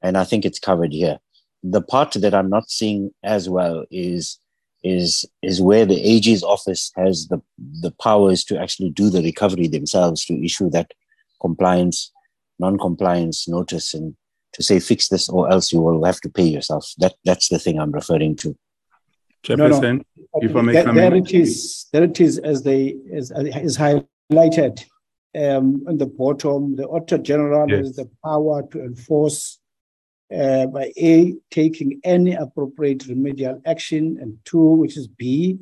and 0.02 0.18
i 0.18 0.24
think 0.24 0.44
it's 0.44 0.58
covered 0.58 0.92
here 0.92 1.18
the 1.62 1.80
part 1.80 2.12
that 2.12 2.34
i'm 2.34 2.50
not 2.50 2.68
seeing 2.68 3.10
as 3.22 3.48
well 3.48 3.86
is 3.90 4.38
is 4.82 5.24
is 5.42 5.62
where 5.62 5.86
the 5.86 6.00
AG's 6.02 6.42
office 6.42 6.92
has 6.96 7.26
the 7.28 7.40
the 7.80 7.90
powers 7.90 8.44
to 8.44 8.60
actually 8.60 8.90
do 8.90 9.08
the 9.08 9.22
recovery 9.22 9.66
themselves 9.66 10.24
to 10.26 10.44
issue 10.44 10.68
that 10.70 10.92
compliance 11.40 12.12
non-compliance 12.58 13.48
notice 13.48 13.94
and 13.94 14.14
to 14.54 14.62
say 14.62 14.80
fix 14.80 15.08
this 15.08 15.28
or 15.28 15.50
else 15.50 15.72
you 15.72 15.80
will 15.80 16.04
have 16.04 16.20
to 16.20 16.30
pay 16.30 16.44
yourself 16.44 16.92
that 16.98 17.14
that's 17.24 17.48
the 17.48 17.58
thing 17.58 17.78
i'm 17.78 17.92
referring 17.92 18.34
to 18.34 18.56
Chairperson, 19.44 20.02
no, 20.16 20.40
no. 20.40 20.48
if 20.48 20.56
I 20.56 20.60
may 20.62 20.72
there, 20.72 20.84
come 20.84 20.96
there 20.96 21.14
in. 21.14 21.26
it 21.26 21.34
is. 21.34 21.86
There 21.92 22.02
it 22.02 22.18
is, 22.18 22.38
as 22.38 22.62
they 22.62 22.96
as 23.14 23.30
is 23.30 23.76
highlighted 23.76 24.82
um, 25.34 25.84
on 25.86 25.98
the 25.98 26.06
bottom. 26.06 26.76
The 26.76 26.88
Auditor 26.88 27.18
General 27.18 27.68
yes. 27.68 27.78
has 27.78 27.96
the 27.96 28.08
power 28.24 28.62
to 28.70 28.82
enforce 28.82 29.58
uh, 30.34 30.66
by 30.66 30.92
A, 30.96 31.34
taking 31.50 32.00
any 32.04 32.32
appropriate 32.32 33.06
remedial 33.06 33.60
action, 33.66 34.18
and 34.20 34.38
two, 34.46 34.76
which 34.76 34.96
is 34.96 35.08
B, 35.08 35.58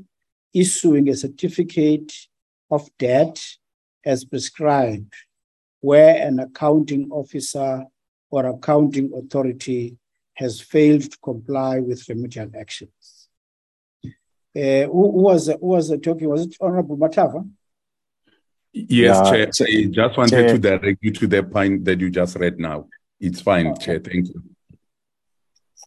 issuing 0.55 1.09
a 1.09 1.17
certificate 1.17 2.13
of 2.71 2.89
debt 2.99 3.43
as 4.05 4.25
prescribed, 4.25 5.15
where 5.81 6.25
an 6.25 6.39
accounting 6.39 7.11
officer 7.11 7.85
or 8.33 8.47
accounting 8.47 9.13
authority 9.15 9.97
has 10.35 10.61
failed 10.61 11.03
to 11.03 11.19
comply 11.19 11.79
with 11.79 12.09
remedial 12.09 12.51
actions. 12.59 13.29
Uh, 14.05 14.89
who, 14.93 15.13
who, 15.13 15.23
was 15.29 15.47
who 15.47 15.67
was 15.77 15.89
talking? 16.03 16.29
Was 16.29 16.47
it 16.47 16.57
Honorable 16.61 16.97
Matava? 16.97 17.49
Yes, 18.73 19.17
yeah, 19.17 19.31
Chair. 19.31 19.69
I 19.69 19.85
just 19.85 20.17
wanted 20.17 20.31
Chair. 20.31 20.49
to 20.49 20.59
direct 20.59 20.99
you 21.03 21.13
to 21.13 21.27
the 21.27 21.43
point 21.43 21.85
that 21.85 22.01
you 22.01 22.11
just 22.11 22.37
read 22.37 22.59
now. 22.59 22.89
It's 23.21 23.43
fine, 23.43 23.69
okay. 23.69 23.85
Chair. 23.85 24.01
Thank 24.01 24.29
you. 24.29 24.43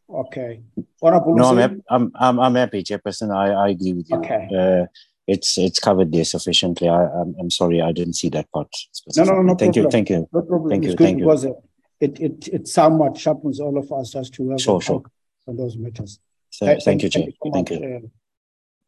Okay. 0.07 0.61
Honorable 1.01 1.35
no, 1.35 1.45
I'm, 1.45 1.57
happy, 1.57 1.83
I'm, 1.89 2.11
I'm, 2.15 2.39
I'm 2.39 2.55
happy, 2.55 2.83
Chairperson. 2.83 3.35
I, 3.35 3.53
I 3.53 3.69
agree 3.69 3.93
with 3.93 4.09
you. 4.09 4.17
Okay. 4.17 4.47
Uh, 4.55 4.85
it's 5.27 5.57
it's 5.57 5.79
covered 5.79 6.11
there 6.11 6.25
sufficiently. 6.25 6.87
I, 6.87 7.05
I'm, 7.05 7.35
I'm 7.39 7.49
sorry, 7.49 7.81
I 7.81 7.91
didn't 7.91 8.13
see 8.13 8.29
that 8.29 8.51
part. 8.51 8.69
No, 9.17 9.23
no, 9.23 9.33
no, 9.33 9.41
no 9.41 9.55
Thank 9.55 9.73
problem. 9.73 9.85
you, 9.85 9.89
thank 9.89 10.09
you. 10.11 10.29
No 10.31 10.41
problem. 10.43 10.69
Thank 10.69 10.83
it's 10.83 10.91
you, 10.91 10.97
good 10.97 11.03
thank 11.05 11.17
because 11.19 11.43
you. 11.45 11.57
It, 12.05 12.19
it, 12.19 12.47
it 12.49 12.67
somewhat 12.67 13.17
sharpens 13.17 13.59
all 13.59 13.77
of 13.77 13.91
us 13.91 14.15
as 14.15 14.29
to 14.31 14.51
have 14.51 14.61
sure, 14.61 14.79
sure. 14.79 15.03
on 15.47 15.57
those 15.57 15.75
matters. 15.75 16.19
So, 16.51 16.67
thank, 16.67 16.83
thank, 16.83 17.03
you, 17.03 17.09
Chair. 17.09 17.27
Thank 17.51 17.69
you. 17.71 17.79
Thank 17.79 18.03
you. 18.03 18.11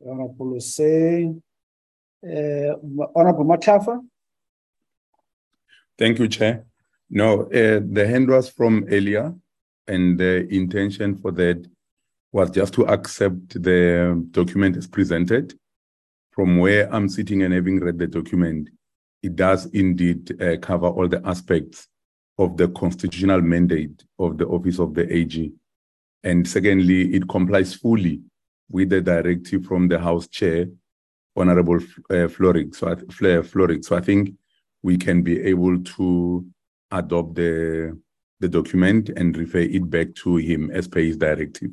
Honorable 0.07 0.53
Hussein. 0.53 1.41
Uh, 2.23 2.73
Honorable 3.15 3.45
Matafa. 3.45 3.99
Thank 5.97 6.19
you, 6.19 6.27
Chair. 6.27 6.65
No, 7.09 7.43
uh, 7.43 7.79
the 7.97 8.05
hand 8.07 8.29
was 8.29 8.49
from 8.49 8.85
earlier, 8.91 9.33
and 9.87 10.19
the 10.19 10.47
intention 10.53 11.17
for 11.17 11.31
that 11.31 11.65
was 12.31 12.51
just 12.51 12.73
to 12.75 12.85
accept 12.85 13.61
the 13.63 14.23
document 14.29 14.77
as 14.77 14.85
presented. 14.85 15.57
From 16.31 16.59
where 16.59 16.93
I'm 16.93 17.09
sitting 17.09 17.41
and 17.41 17.51
having 17.51 17.79
read 17.79 17.97
the 17.97 18.05
document, 18.05 18.69
it 19.23 19.35
does 19.35 19.65
indeed 19.67 20.39
uh, 20.39 20.57
cover 20.57 20.87
all 20.87 21.07
the 21.07 21.21
aspects 21.25 21.87
of 22.37 22.57
the 22.57 22.67
constitutional 22.69 23.41
mandate 23.41 24.03
of 24.19 24.37
the 24.37 24.45
Office 24.45 24.79
of 24.79 24.93
the 24.93 25.11
AG. 25.11 25.51
And 26.23 26.47
secondly, 26.47 27.13
it 27.15 27.27
complies 27.27 27.73
fully 27.73 28.21
with 28.69 28.89
the 28.89 29.01
directive 29.01 29.65
from 29.65 29.87
the 29.87 29.99
House 29.99 30.27
Chair, 30.27 30.67
Honorable 31.35 31.77
uh, 32.09 32.27
Frolick. 32.27 32.75
So, 32.75 32.95
Frolick. 32.95 33.85
So 33.85 33.95
I 33.95 34.01
think 34.01 34.33
we 34.83 34.97
can 34.97 35.21
be 35.21 35.41
able 35.41 35.81
to 35.83 36.45
adopt 36.91 37.35
the 37.35 37.97
the 38.39 38.47
document 38.47 39.09
and 39.09 39.35
refer 39.35 39.59
it 39.59 39.89
back 39.89 40.13
to 40.13 40.35
him 40.37 40.69
as 40.71 40.87
per 40.87 40.99
his 40.99 41.17
directive. 41.17 41.71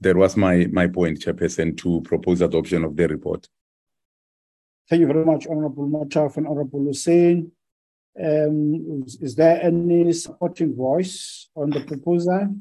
That 0.00 0.16
was 0.16 0.36
my 0.36 0.66
my 0.72 0.86
point, 0.86 1.20
Chairperson, 1.20 1.76
to 1.78 2.00
propose 2.02 2.40
adoption 2.40 2.84
of 2.84 2.96
the 2.96 3.06
report. 3.06 3.48
Thank 4.88 5.00
you 5.00 5.06
very 5.06 5.24
much, 5.24 5.46
Honorable 5.46 5.88
Mataf 5.88 6.36
and 6.36 6.46
Honorable 6.46 6.84
Hussein. 6.84 7.52
Um, 8.18 9.04
is, 9.06 9.34
there 9.34 9.62
any 9.62 10.12
supporting 10.12 10.74
voice 10.74 11.48
on 11.54 11.70
the 11.70 11.80
proposal? 11.80 12.54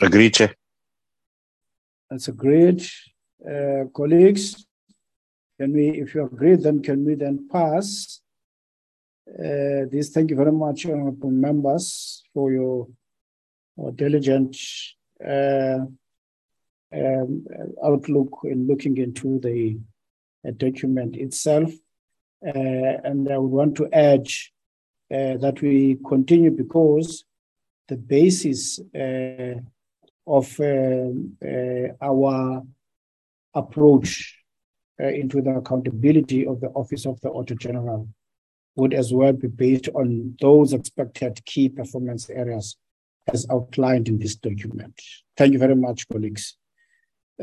Agreed, 0.00 0.34
Chair. 0.34 0.54
That's 2.10 2.28
agreed. 2.28 2.82
Uh, 3.44 3.84
colleagues, 3.94 4.66
can 5.58 5.72
we, 5.72 5.88
if 6.00 6.14
you 6.14 6.24
agree, 6.24 6.54
then 6.54 6.82
can 6.82 7.04
we 7.04 7.14
then 7.14 7.48
pass 7.50 8.20
uh, 9.28 9.90
this? 9.90 10.10
Thank 10.10 10.30
you 10.30 10.36
very 10.36 10.52
much, 10.52 10.86
honorable 10.86 11.30
members, 11.30 12.22
for 12.32 12.52
your, 12.52 12.88
your 13.76 13.92
diligent 13.92 14.56
uh, 15.26 15.80
um, 16.94 17.46
outlook 17.84 18.40
in 18.44 18.66
looking 18.66 18.96
into 18.98 19.40
the 19.40 19.78
uh, 20.46 20.52
document 20.56 21.16
itself. 21.16 21.72
Uh, 22.46 23.00
and 23.04 23.30
I 23.30 23.38
would 23.38 23.50
want 23.50 23.76
to 23.76 23.88
urge 23.92 24.52
uh, 25.12 25.36
that 25.38 25.60
we 25.60 25.98
continue 26.06 26.50
because 26.50 27.24
the 27.88 27.96
basis 27.96 28.78
uh, 28.94 29.54
of 30.26 30.60
our 32.02 32.62
approach 33.54 34.36
into 34.98 35.40
the 35.40 35.52
accountability 35.56 36.46
of 36.46 36.60
the 36.60 36.68
Office 36.68 37.06
of 37.06 37.20
the 37.22 37.30
Auditor 37.30 37.54
General 37.54 38.08
would 38.76 38.92
as 38.92 39.12
well 39.12 39.32
be 39.32 39.48
based 39.48 39.88
on 39.94 40.36
those 40.40 40.72
expected 40.72 41.44
key 41.44 41.68
performance 41.68 42.28
areas 42.28 42.76
as 43.32 43.46
outlined 43.50 44.08
in 44.08 44.18
this 44.18 44.36
document. 44.36 45.00
Thank 45.36 45.52
you 45.52 45.58
very 45.58 45.74
much, 45.74 46.06
colleagues. 46.08 46.56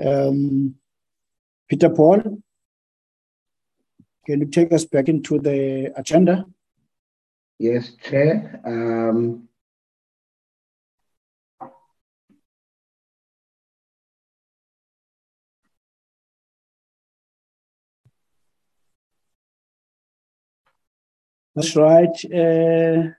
Um, 0.03 0.75
Peter 1.67 1.89
Paul, 1.89 2.41
can 4.25 4.39
you 4.41 4.47
take 4.47 4.73
us 4.73 4.85
back 4.85 5.07
into 5.07 5.39
the 5.39 5.91
agenda? 5.95 6.45
Yes, 7.59 7.91
Chair. 8.03 8.59
Um, 8.65 9.47
That's 21.55 21.75
right. 21.77 22.25
Uh, 22.25 23.11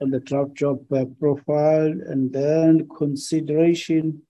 on 0.00 0.10
the 0.10 0.20
draft 0.20 0.54
job 0.54 0.86
profile, 1.18 1.92
and 2.06 2.32
then 2.32 2.88
consideration 2.96 4.22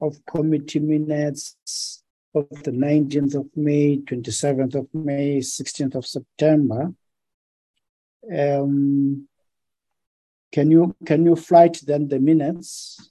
of 0.00 0.18
committee 0.26 0.80
minutes 0.80 2.01
of 2.34 2.48
the 2.62 2.70
19th 2.70 3.34
of 3.34 3.46
May, 3.56 3.98
27th 3.98 4.74
of 4.74 4.88
May, 4.94 5.38
16th 5.38 5.94
of 5.94 6.06
September. 6.06 6.92
Um, 8.34 9.28
can 10.50 10.70
you 10.70 10.94
can 11.04 11.24
you 11.24 11.34
flight 11.34 11.80
then 11.84 12.08
the 12.08 12.18
minutes? 12.18 13.10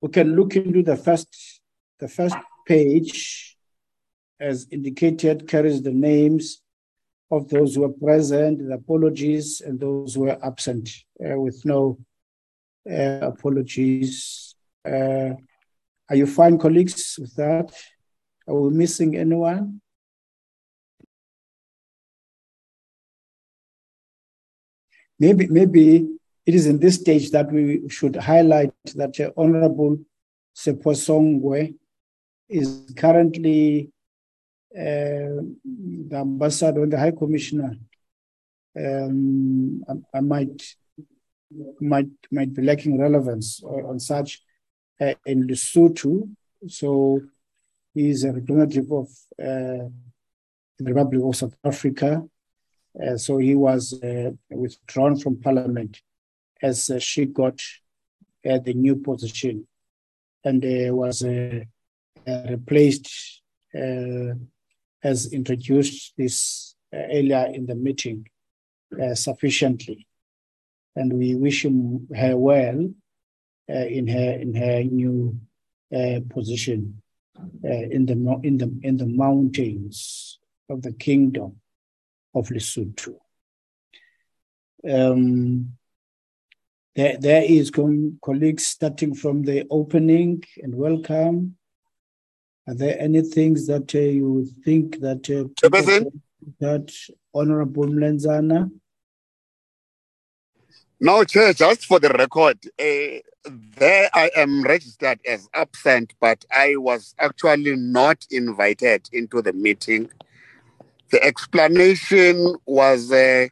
We 0.00 0.10
can 0.10 0.36
look 0.36 0.56
into 0.56 0.82
the 0.82 0.96
first 0.96 1.60
the 1.98 2.08
first 2.08 2.36
page 2.66 3.56
as 4.38 4.66
indicated, 4.70 5.48
carries 5.48 5.82
the 5.82 5.92
names 5.92 6.62
of 7.30 7.48
those 7.48 7.74
who 7.74 7.82
were 7.82 7.92
present, 7.92 8.66
the 8.66 8.74
apologies, 8.74 9.60
and 9.60 9.80
those 9.80 10.14
who 10.14 10.22
were 10.22 10.38
absent 10.44 10.88
uh, 11.24 11.38
with 11.38 11.64
no 11.64 11.98
uh, 12.88 13.18
apologies. 13.22 14.54
Uh, 14.84 15.30
are 16.08 16.16
you 16.16 16.26
fine, 16.26 16.56
colleagues, 16.58 17.18
with 17.18 17.34
that? 17.34 17.72
Are 18.46 18.54
we 18.54 18.70
missing 18.70 19.16
anyone? 19.16 19.80
Maybe, 25.18 25.46
maybe 25.48 26.08
it 26.44 26.54
is 26.54 26.66
in 26.66 26.78
this 26.78 26.96
stage 26.96 27.30
that 27.30 27.50
we 27.50 27.88
should 27.88 28.16
highlight 28.16 28.72
that 28.94 29.32
Honorable 29.36 29.98
Seposongwe 30.54 31.74
is 32.48 32.92
currently 32.96 33.90
the 34.76 36.16
ambassador 36.16 36.82
and 36.82 36.92
the 36.92 36.98
high 36.98 37.12
commissioner, 37.12 37.76
um, 38.78 39.82
I, 39.88 40.18
I, 40.18 40.20
might 40.20 40.62
might 41.80 42.08
might 42.30 42.52
be 42.52 42.62
lacking 42.62 43.00
relevance 43.00 43.62
on 43.62 43.98
such 44.00 44.42
uh, 45.00 45.14
in 45.24 45.46
Lesotho. 45.46 46.28
So 46.68 47.20
he 47.94 48.10
is 48.10 48.24
a 48.24 48.32
representative 48.32 48.92
of 48.92 49.08
uh, 49.38 49.88
the 50.78 50.92
Republic 50.92 51.22
of 51.24 51.36
South 51.36 51.56
Africa. 51.64 52.22
Uh, 53.02 53.16
so 53.16 53.38
he 53.38 53.54
was 53.54 53.98
uh, 54.02 54.30
withdrawn 54.50 55.18
from 55.18 55.40
parliament 55.40 56.00
as 56.62 56.90
uh, 56.90 56.98
she 56.98 57.26
got 57.26 57.60
the 58.42 58.74
new 58.74 58.96
position 58.96 59.66
and 60.44 60.62
was 60.94 61.24
replaced 62.48 63.42
has 65.02 65.32
introduced 65.32 66.14
this 66.16 66.74
uh, 66.92 66.98
earlier 67.12 67.50
in 67.52 67.66
the 67.66 67.74
meeting 67.74 68.28
uh, 69.02 69.14
sufficiently. 69.14 70.06
And 70.94 71.12
we 71.12 71.34
wish 71.34 71.64
him, 71.64 72.08
her 72.14 72.36
well 72.36 72.88
uh, 73.68 73.74
in 73.74 74.08
her 74.08 74.32
in 74.32 74.54
her 74.54 74.82
new 74.82 75.38
position 76.30 77.02
in 77.62 78.06
the 78.06 78.40
in 78.42 78.56
the 78.58 78.78
in 78.82 78.96
the 78.96 79.06
mountains 79.06 80.38
of 80.70 80.82
the 80.82 80.92
kingdom 80.92 81.60
of 82.34 82.48
Lesotho. 82.48 83.16
Um, 84.88 85.76
there, 86.94 87.16
there 87.18 87.42
is 87.42 87.70
going 87.70 88.18
colleagues 88.22 88.66
starting 88.66 89.14
from 89.14 89.42
the 89.42 89.66
opening 89.70 90.42
and 90.62 90.74
welcome. 90.74 91.56
Are 92.68 92.74
there 92.74 93.00
any 93.00 93.22
things 93.22 93.66
that 93.68 93.94
uh, 93.94 93.98
you 93.98 94.46
think 94.64 95.00
that 95.00 95.30
uh, 95.30 95.48
that 96.60 96.92
Honorable 97.32 97.86
Mlenzana? 97.86 98.70
No, 100.98 101.24
Chair, 101.24 101.52
just 101.52 101.84
for 101.84 102.00
the 102.00 102.08
record, 102.08 102.58
uh, 102.80 103.20
there 103.76 104.10
I 104.14 104.30
am 104.34 104.62
registered 104.62 105.20
as 105.26 105.48
absent, 105.54 106.14
but 106.20 106.44
I 106.50 106.76
was 106.76 107.14
actually 107.18 107.76
not 107.76 108.26
invited 108.30 109.08
into 109.12 109.42
the 109.42 109.52
meeting. 109.52 110.10
The 111.10 111.22
explanation 111.22 112.56
was 112.66 113.12
uh, 113.12 113.46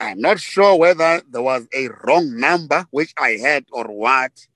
I'm 0.00 0.20
not 0.20 0.38
sure 0.38 0.76
whether 0.76 1.20
there 1.28 1.42
was 1.42 1.66
a 1.74 1.88
wrong 2.04 2.38
number, 2.38 2.86
which 2.90 3.12
I 3.18 3.30
had, 3.30 3.66
or 3.72 3.84
what. 3.84 4.46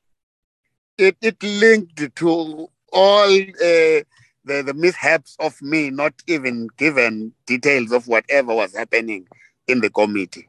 It, 0.96 1.16
it 1.20 1.42
linked 1.42 2.16
to 2.16 2.68
all 2.92 3.28
uh, 3.30 4.02
the, 4.44 4.62
the 4.64 4.74
mishaps 4.74 5.36
of 5.38 5.60
me 5.62 5.90
not 5.90 6.14
even 6.26 6.68
given 6.76 7.32
details 7.46 7.92
of 7.92 8.06
whatever 8.08 8.54
was 8.54 8.74
happening 8.76 9.26
in 9.66 9.80
the 9.80 9.90
committee. 9.90 10.48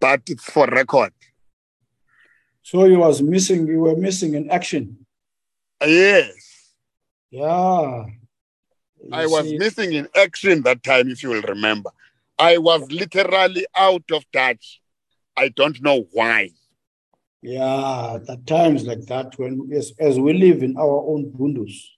But 0.00 0.22
it's 0.26 0.44
for 0.44 0.66
record. 0.66 1.12
So 2.62 2.84
you 2.84 2.98
was 2.98 3.22
missing, 3.22 3.66
you 3.66 3.80
were 3.80 3.96
missing 3.96 4.34
in 4.34 4.50
action. 4.50 5.06
yes. 5.84 6.72
Yeah. 7.30 8.06
You 9.02 9.08
I 9.12 9.26
was 9.26 9.48
see. 9.48 9.56
missing 9.56 9.92
in 9.92 10.08
action 10.16 10.62
that 10.62 10.82
time, 10.82 11.08
if 11.10 11.22
you 11.22 11.30
will 11.30 11.42
remember. 11.42 11.90
I 12.38 12.58
was 12.58 12.90
literally 12.90 13.66
out 13.76 14.04
of 14.12 14.24
touch. 14.32 14.80
I 15.36 15.48
don't 15.48 15.80
know 15.82 16.06
why. 16.12 16.50
Yeah, 17.42 18.18
at 18.28 18.46
times 18.46 18.84
like 18.84 19.06
that, 19.06 19.38
when 19.38 19.70
as, 19.72 19.92
as 19.98 20.20
we 20.20 20.34
live 20.34 20.62
in 20.62 20.76
our 20.76 21.04
own 21.08 21.30
bundus, 21.30 21.96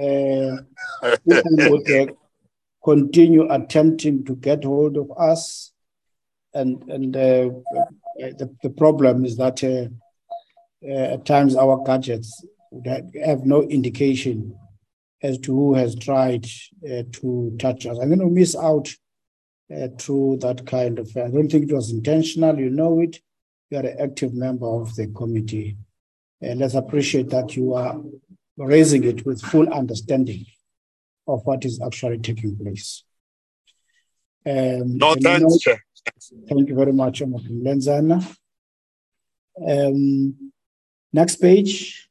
uh, 0.00 0.62
would 1.24 2.16
continue 2.84 3.50
attempting 3.50 4.24
to 4.26 4.36
get 4.36 4.62
hold 4.62 4.96
of 4.96 5.10
us, 5.18 5.72
and 6.52 6.82
and 6.84 7.16
uh, 7.16 7.50
the, 8.16 8.54
the 8.62 8.70
problem 8.70 9.24
is 9.24 9.36
that 9.38 9.64
uh, 9.64 9.88
uh 10.88 11.14
at 11.14 11.26
times 11.26 11.56
our 11.56 11.82
gadgets 11.84 12.44
have 13.24 13.44
no 13.44 13.62
indication 13.62 14.56
as 15.22 15.38
to 15.38 15.52
who 15.52 15.74
has 15.74 15.96
tried 15.96 16.46
uh, 16.88 17.02
to 17.10 17.56
touch 17.58 17.86
us. 17.86 17.98
I'm 17.98 18.08
going 18.08 18.20
to 18.20 18.26
miss 18.26 18.54
out 18.54 18.94
uh, 19.74 19.88
through 19.98 20.38
that 20.42 20.66
kind 20.66 20.98
of. 20.98 21.10
I 21.16 21.28
don't 21.28 21.48
think 21.48 21.70
it 21.70 21.74
was 21.74 21.90
intentional. 21.90 22.58
You 22.58 22.70
know 22.70 23.00
it 23.00 23.18
you 23.74 23.80
are 23.80 23.90
an 23.90 23.96
active 24.00 24.32
member 24.34 24.66
of 24.66 24.94
the 24.94 25.08
committee. 25.08 25.76
And 26.40 26.60
let's 26.60 26.74
appreciate 26.74 27.30
that 27.30 27.56
you 27.56 27.74
are 27.74 28.00
raising 28.56 29.04
it 29.04 29.26
with 29.26 29.42
full 29.42 29.68
understanding 29.72 30.46
of 31.26 31.44
what 31.44 31.64
is 31.64 31.80
actually 31.84 32.18
taking 32.18 32.56
place. 32.56 33.02
Um, 34.46 34.98
no, 34.98 35.14
thanks, 35.14 35.66
you 35.66 35.72
know, 35.72 35.78
Thank 36.48 36.68
you 36.68 36.74
very 36.74 36.92
much, 36.92 37.20
Lenzana. 37.20 38.36
Um, 39.66 40.52
next 41.12 41.36
page. 41.36 42.08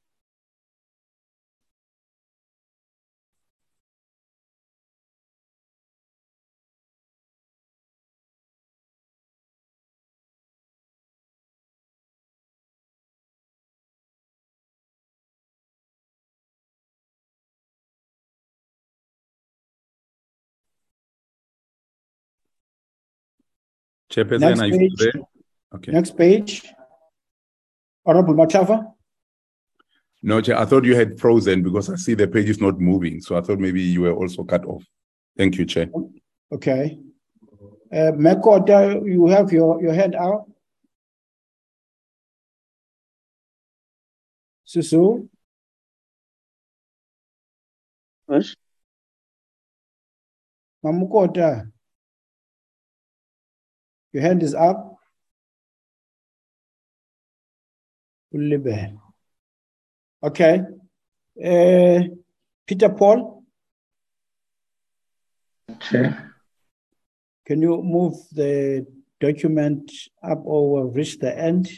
Chairperson, 24.13 24.39
Next 24.41 24.61
are 24.61 24.67
you 24.67 24.77
page. 24.79 24.91
there? 24.99 25.13
Okay. 25.75 25.91
Next 25.91 26.15
page. 26.15 26.63
Honorable 28.05 28.35
Matafa. 28.35 28.91
No, 30.21 30.39
Chair, 30.39 30.59
I 30.59 30.65
thought 30.65 30.85
you 30.85 30.95
had 30.95 31.19
frozen 31.19 31.63
because 31.63 31.89
I 31.89 31.95
see 31.95 32.13
the 32.13 32.27
page 32.27 32.49
is 32.49 32.61
not 32.61 32.79
moving. 32.79 33.21
So 33.21 33.35
I 33.35 33.41
thought 33.41 33.59
maybe 33.59 33.81
you 33.81 34.01
were 34.01 34.13
also 34.13 34.43
cut 34.43 34.65
off. 34.65 34.83
Thank 35.37 35.57
you, 35.57 35.65
Chair. 35.65 35.87
Okay. 36.51 36.99
Uh, 37.91 38.11
Mekota, 38.13 39.03
you 39.05 39.27
have 39.27 39.51
your, 39.51 39.81
your 39.81 39.93
hand 39.93 40.15
out. 40.15 40.45
Susu, 44.67 45.27
Yes. 48.29 48.55
Mamukota. 50.83 51.71
Your 54.13 54.21
hand 54.21 54.43
is 54.43 54.53
up. 54.53 54.97
Okay. 60.23 60.61
Uh, 61.43 61.99
Peter 62.67 62.89
Paul, 62.89 63.43
Chair. 65.79 66.33
can 67.45 67.61
you 67.61 67.81
move 67.81 68.13
the 68.31 68.85
document 69.19 69.91
up 70.23 70.41
or 70.45 70.87
we've 70.87 71.19
the 71.19 71.37
end? 71.37 71.69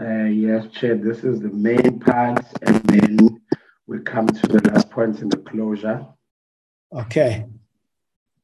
Uh, 0.00 0.24
yes, 0.24 0.66
Chair, 0.72 0.96
this 0.96 1.24
is 1.24 1.40
the 1.40 1.50
main 1.50 1.98
part, 1.98 2.44
and 2.62 2.82
then 2.84 3.42
we 3.86 3.98
come 4.00 4.28
to 4.28 4.46
the 4.46 4.70
last 4.70 4.88
point 4.90 5.20
in 5.20 5.28
the 5.28 5.36
closure. 5.38 6.06
Okay. 6.92 7.46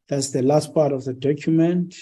That's 0.08 0.30
the 0.30 0.42
last 0.42 0.72
part 0.72 0.92
of 0.92 1.04
the 1.04 1.14
document. 1.14 1.96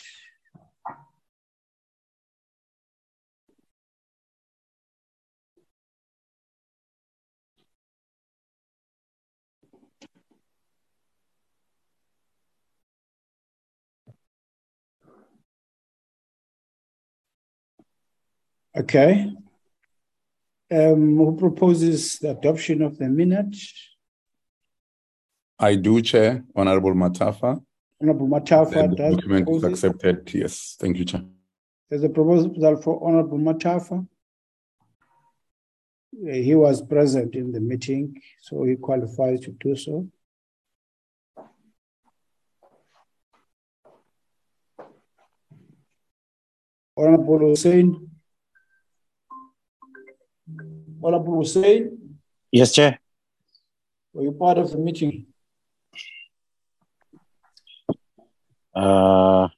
Okay. 18.76 19.32
Um, 20.70 21.16
who 21.16 21.36
proposes 21.36 22.18
the 22.18 22.32
adoption 22.32 22.82
of 22.82 22.98
the 22.98 23.08
minute? 23.08 23.56
I 25.58 25.76
do, 25.76 26.02
Chair. 26.02 26.44
Honorable 26.56 26.94
Matafa. 26.94 27.62
Honorable 28.00 28.28
Matafa 28.28 28.90
the 28.90 28.96
does 28.96 29.14
document 29.16 29.48
is 29.48 29.60
propose 29.60 29.64
it. 29.64 29.70
accepted. 29.72 30.34
Yes. 30.34 30.76
Thank 30.78 30.98
you, 30.98 31.04
Chair. 31.04 31.22
There's 31.88 32.02
a 32.04 32.08
proposal 32.08 32.76
for 32.82 33.02
Honorable 33.06 33.38
Matafa. 33.38 34.06
He 36.26 36.54
was 36.54 36.80
present 36.82 37.34
in 37.34 37.52
the 37.52 37.60
meeting, 37.60 38.20
so 38.40 38.64
he 38.64 38.76
qualifies 38.76 39.40
to 39.40 39.50
do 39.52 39.74
so. 39.76 40.08
Honorable 46.96 47.38
Hussein. 47.38 48.10
Honorable 51.02 51.36
Hussein, 51.38 52.16
Yes, 52.50 52.72
Chair. 52.72 52.98
were 54.12 54.22
you 54.22 54.32
part 54.32 54.58
of 54.58 54.70
the 54.70 54.78
meeting? 54.78 55.26
Uh, 58.74 59.48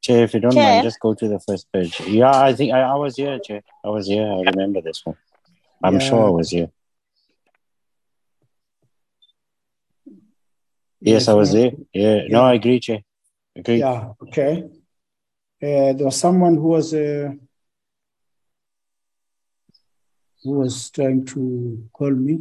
Chair, 0.00 0.24
if 0.24 0.34
you 0.34 0.40
don't 0.40 0.54
Chair. 0.54 0.64
mind, 0.72 0.82
just 0.82 1.00
go 1.00 1.14
to 1.14 1.28
the 1.28 1.40
first 1.40 1.70
page. 1.72 2.00
Yeah, 2.00 2.34
I 2.34 2.54
think 2.54 2.72
I, 2.72 2.80
I 2.80 2.94
was 2.94 3.16
here, 3.16 3.38
Chair. 3.38 3.62
I 3.84 3.88
was 3.90 4.06
here. 4.06 4.26
I 4.26 4.42
remember 4.42 4.80
this 4.80 5.04
one. 5.04 5.16
I'm 5.82 5.94
Yeah. 5.94 5.98
sure 6.08 6.26
I 6.26 6.30
was 6.30 6.50
here. 6.50 6.70
Yes, 11.00 11.28
I 11.28 11.34
was 11.34 11.52
there. 11.52 11.72
Yeah, 11.92 12.26
no, 12.28 12.42
I 12.42 12.54
agree, 12.54 12.80
Chair. 12.80 13.00
Agree. 13.56 13.78
Yeah, 13.78 14.12
okay. 14.22 14.64
Uh, 15.62 15.92
there 15.92 16.04
was 16.04 16.16
someone 16.16 16.54
who 16.54 16.68
was 16.68 16.94
uh, 16.94 17.30
who 20.42 20.52
was 20.52 20.90
trying 20.90 21.24
to 21.26 21.88
call 21.92 22.10
me. 22.10 22.40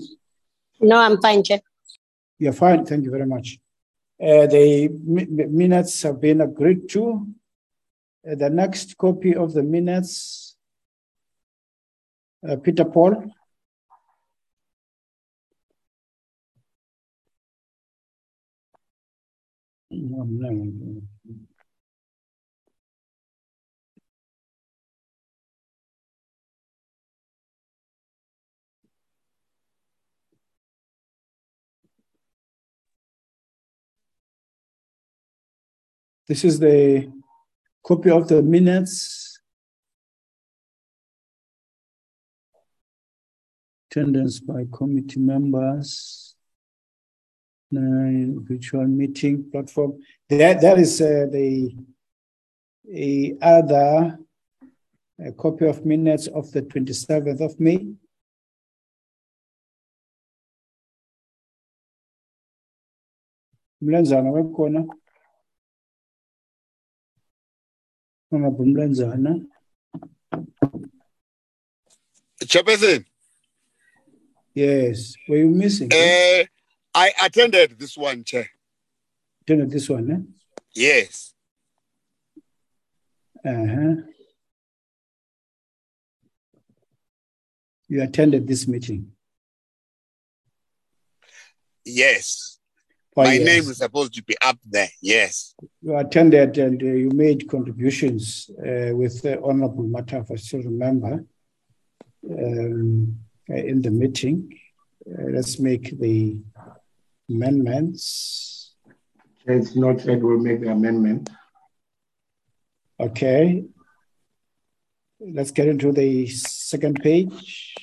No, 0.79 0.97
I'm 0.99 1.19
fine, 1.21 1.43
Chair. 1.43 1.61
You're 2.39 2.53
fine, 2.53 2.85
thank 2.85 3.03
you 3.05 3.11
very 3.11 3.25
much. 3.25 3.59
Uh, 4.21 4.47
the 4.47 4.89
mi- 5.03 5.25
mi- 5.29 5.45
minutes 5.45 6.01
have 6.03 6.21
been 6.21 6.41
agreed 6.41 6.89
to. 6.89 7.27
Uh, 8.29 8.35
the 8.35 8.49
next 8.49 8.97
copy 8.97 9.35
of 9.35 9.53
the 9.53 9.63
minutes, 9.63 10.55
uh, 12.47 12.55
Peter 12.57 12.85
Paul. 12.85 13.31
This 36.27 36.43
is 36.43 36.59
the 36.59 37.09
copy 37.81 38.09
of 38.09 38.27
the 38.27 38.41
minutes. 38.43 39.39
Attendance 43.89 44.41
by 44.41 44.65
committee 44.73 45.21
members. 45.21 46.35
Nine 47.71 48.45
virtual 48.45 48.87
meeting 48.87 49.49
platform. 49.49 50.01
That, 50.29 50.59
that 50.59 50.79
is 50.79 50.99
uh, 50.99 51.27
the 51.31 51.73
a 52.93 53.37
other 53.41 54.19
a 55.19 55.31
copy 55.31 55.65
of 55.65 55.85
minutes 55.85 56.27
of 56.27 56.51
the 56.51 56.61
27th 56.61 57.41
of 57.41 57.59
May. 57.59 57.87
Mlenzana 63.81 64.31
wekhona. 64.31 64.87
Honorable 68.31 68.65
Mlenzana. 68.65 69.45
Chairperson, 72.43 73.05
Yes. 74.53 75.13
Were 75.27 75.37
you 75.37 75.49
missing? 75.49 75.91
uh, 75.93 76.43
I 76.95 77.11
attended 77.23 77.77
this 77.79 77.97
one, 77.97 78.23
Chair. 78.23 78.49
Turn 79.45 79.61
at 79.61 79.69
this 79.69 79.87
one, 79.89 80.11
eh? 80.11 80.61
Yes. 80.73 81.33
Uh-huh. 83.45 83.95
You 87.87 88.01
attended 88.03 88.47
this 88.47 88.67
meeting. 88.67 89.11
Yes. 91.85 92.56
My 93.17 93.33
yes. 93.33 93.45
name 93.45 93.71
is 93.71 93.77
supposed 93.79 94.13
to 94.13 94.23
be 94.23 94.35
up 94.45 94.59
there. 94.63 94.89
Yes. 95.01 95.55
You 95.81 95.97
attended 95.97 96.55
and 96.59 96.79
uh, 96.79 96.85
you 96.85 97.09
made 97.09 97.49
contributions 97.49 98.47
uh, 98.59 98.95
with 98.95 99.25
uh, 99.25 99.37
Honorable 99.43 99.85
Mataf, 99.85 100.29
I 100.31 100.35
still 100.35 100.61
remember, 100.61 101.25
um, 102.29 103.17
uh, 103.49 103.55
in 103.55 103.81
the 103.81 103.89
meeting. 103.89 104.53
Uh, 105.07 105.31
let's 105.31 105.57
make 105.57 105.99
the 105.99 106.37
amendments. 107.27 108.75
It's 109.47 109.75
not 109.75 110.05
noted, 110.05 110.23
we'll 110.23 110.37
make 110.37 110.61
the 110.61 110.71
amendment. 110.71 111.31
Okay. 112.99 113.63
Let's 115.19 115.49
get 115.49 115.67
into 115.67 115.91
the 115.91 116.27
second 116.27 117.01
page. 117.01 117.73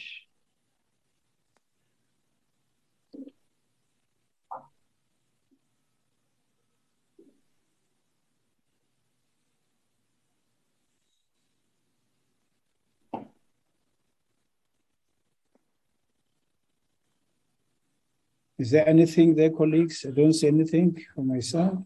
Is 18.65 18.71
there 18.71 18.89
anything 18.89 19.35
there, 19.35 19.51
colleagues? 19.51 20.07
I 20.09 20.11
don't 20.11 20.33
see 20.33 20.47
anything 20.47 21.05
for 21.15 21.23
myself. 21.23 21.81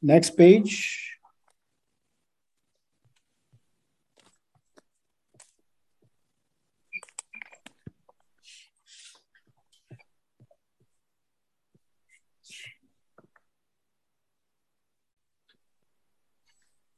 Next 0.00 0.30
page. 0.30 1.18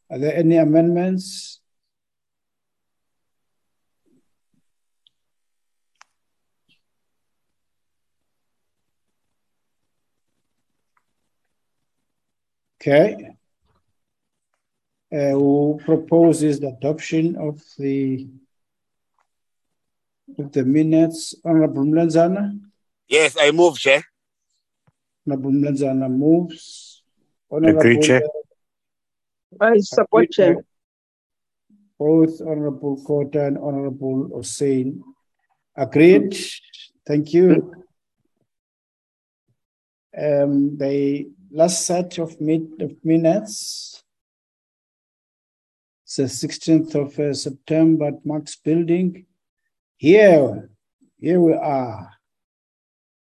Are 0.08 0.18
there 0.20 0.36
any 0.36 0.56
amendments? 0.58 1.63
Okay. 12.86 13.30
Uh, 15.10 15.30
who 15.30 15.80
proposes 15.86 16.60
the 16.60 16.68
adoption 16.68 17.34
of 17.36 17.58
the 17.78 18.28
of 20.38 20.52
the 20.52 20.64
minutes? 20.64 21.34
Honorable 21.46 21.84
Mlenzana? 21.84 22.60
Yes, 23.08 23.36
I 23.40 23.52
move, 23.52 23.78
Chair. 23.78 24.04
Honorable 25.26 25.52
Mlenzana 25.52 26.10
moves. 26.10 27.02
Agree, 27.50 28.00
Chair. 28.00 28.20
I 29.58 29.78
support 29.78 30.30
Chair. 30.30 30.62
Both 31.98 32.42
Honorable 32.42 33.02
Kota 33.02 33.46
and 33.46 33.56
Honorable 33.56 34.28
Hussein 34.28 35.02
agreed. 35.74 36.36
Thank 37.06 37.32
you. 37.32 37.72
Um, 40.16 40.76
the 40.76 41.30
last 41.54 41.86
set 41.86 42.18
of, 42.18 42.40
min- 42.40 42.96
minutes, 43.04 44.02
it's 46.02 46.16
the 46.16 46.24
16th 46.24 46.94
of 46.96 47.18
uh, 47.18 47.32
September 47.32 48.06
at 48.08 48.26
Marks 48.26 48.56
Building. 48.56 49.26
Here, 49.96 50.68
here 51.20 51.40
we 51.40 51.54
are. 51.54 52.10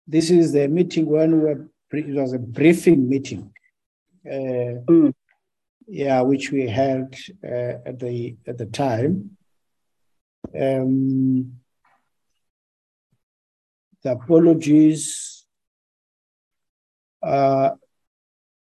This 0.06 0.30
is 0.30 0.52
the 0.52 0.68
meeting 0.68 1.06
when 1.06 1.32
we 1.32 1.38
were, 1.40 1.68
it 1.92 2.08
was 2.08 2.32
a 2.32 2.38
briefing 2.38 3.08
meeting. 3.08 3.52
Uh, 4.24 4.78
Mm. 4.88 5.12
yeah, 5.88 6.20
which 6.20 6.52
we 6.52 6.68
held 6.68 7.12
uh, 7.44 7.74
at 7.84 7.98
the 7.98 8.36
at 8.46 8.56
the 8.56 8.66
time. 8.66 9.36
Um, 10.58 11.60
the 14.02 14.12
apologies 14.12 15.44
are 17.20 17.76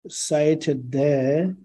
cited 0.08 0.90
there. 0.90 1.56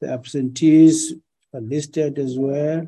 The 0.00 0.12
absentees 0.12 1.14
are 1.52 1.60
listed 1.60 2.18
as 2.18 2.38
well. 2.38 2.86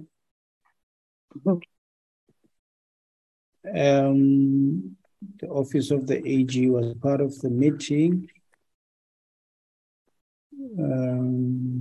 Um, 3.74 4.96
the 5.38 5.48
office 5.48 5.90
of 5.90 6.06
the 6.06 6.26
AG 6.26 6.68
was 6.70 6.94
part 6.94 7.20
of 7.20 7.38
the 7.40 7.50
meeting. 7.50 8.30
Um, 10.78 11.80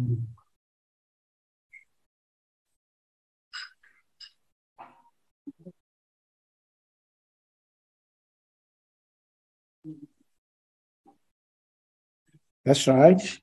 that's 12.65 12.87
right. 12.87 13.39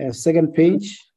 Uh, 0.00 0.12
second 0.12 0.54
page. 0.54 1.09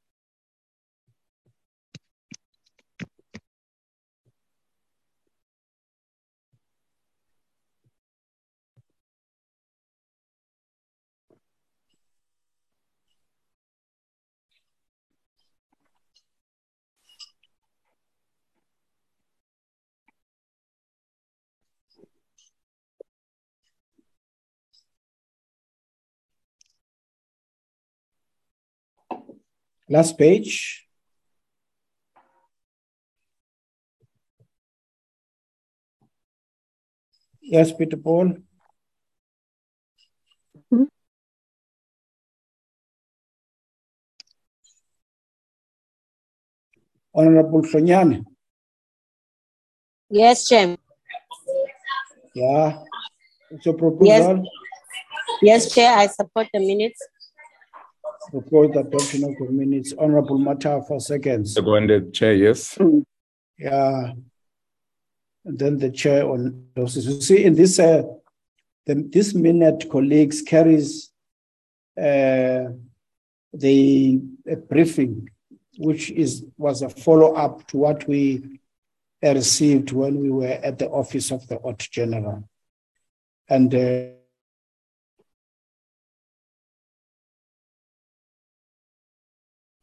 Last 29.90 30.18
page. 30.18 30.88
Yes, 37.42 37.74
Peter 37.74 37.98
Paul. 37.98 38.38
Mhm. 40.72 40.88
Honorable 47.14 47.62
Hlonyane. 47.62 48.24
Yes, 50.10 50.48
Chair. 50.48 50.78
Yeah. 52.34 52.84
What's 53.50 53.66
your 53.66 53.76
proposal? 53.76 54.44
Yes, 55.42 55.74
Chair, 55.74 55.98
I 55.98 56.08
support 56.08 56.48
the 56.54 56.60
minutes. 56.60 57.00
The 58.32 58.40
adoption 58.80 59.24
of 59.24 59.36
the 59.38 59.48
minutes. 59.52 59.94
Honorable 59.98 60.38
Matafa 60.38 61.02
seconds. 61.02 61.54
Seconded, 61.54 62.14
Chair, 62.14 62.34
yes. 62.34 62.78
Yeah. 63.58 64.14
And 65.46 65.60
then 65.60 65.78
the 65.78 65.92
chair 65.92 66.26
on 66.28 66.68
those. 66.74 67.06
You 67.06 67.20
see, 67.22 67.44
in 67.44 67.56
this, 67.56 67.78
uh, 67.78 68.04
the, 68.86 68.96
this 69.12 69.34
minute, 69.36 69.90
colleagues, 69.92 70.42
carries 70.42 71.12
uh, 71.98 72.68
the 73.54 74.22
a 74.48 74.56
briefing, 74.56 75.30
which 75.78 76.10
is 76.12 76.46
was 76.58 76.82
a 76.82 76.90
follow 76.90 77.34
up 77.34 77.68
to 77.68 77.78
what 77.78 78.08
we 78.08 78.60
uh, 79.24 79.34
received 79.34 79.92
when 79.92 80.20
we 80.20 80.32
were 80.32 80.48
at 80.48 80.80
the 80.80 80.90
office 80.90 81.32
of 81.32 81.46
the 81.48 81.58
Auditor 81.58 81.92
General, 81.92 82.50
and. 83.50 83.74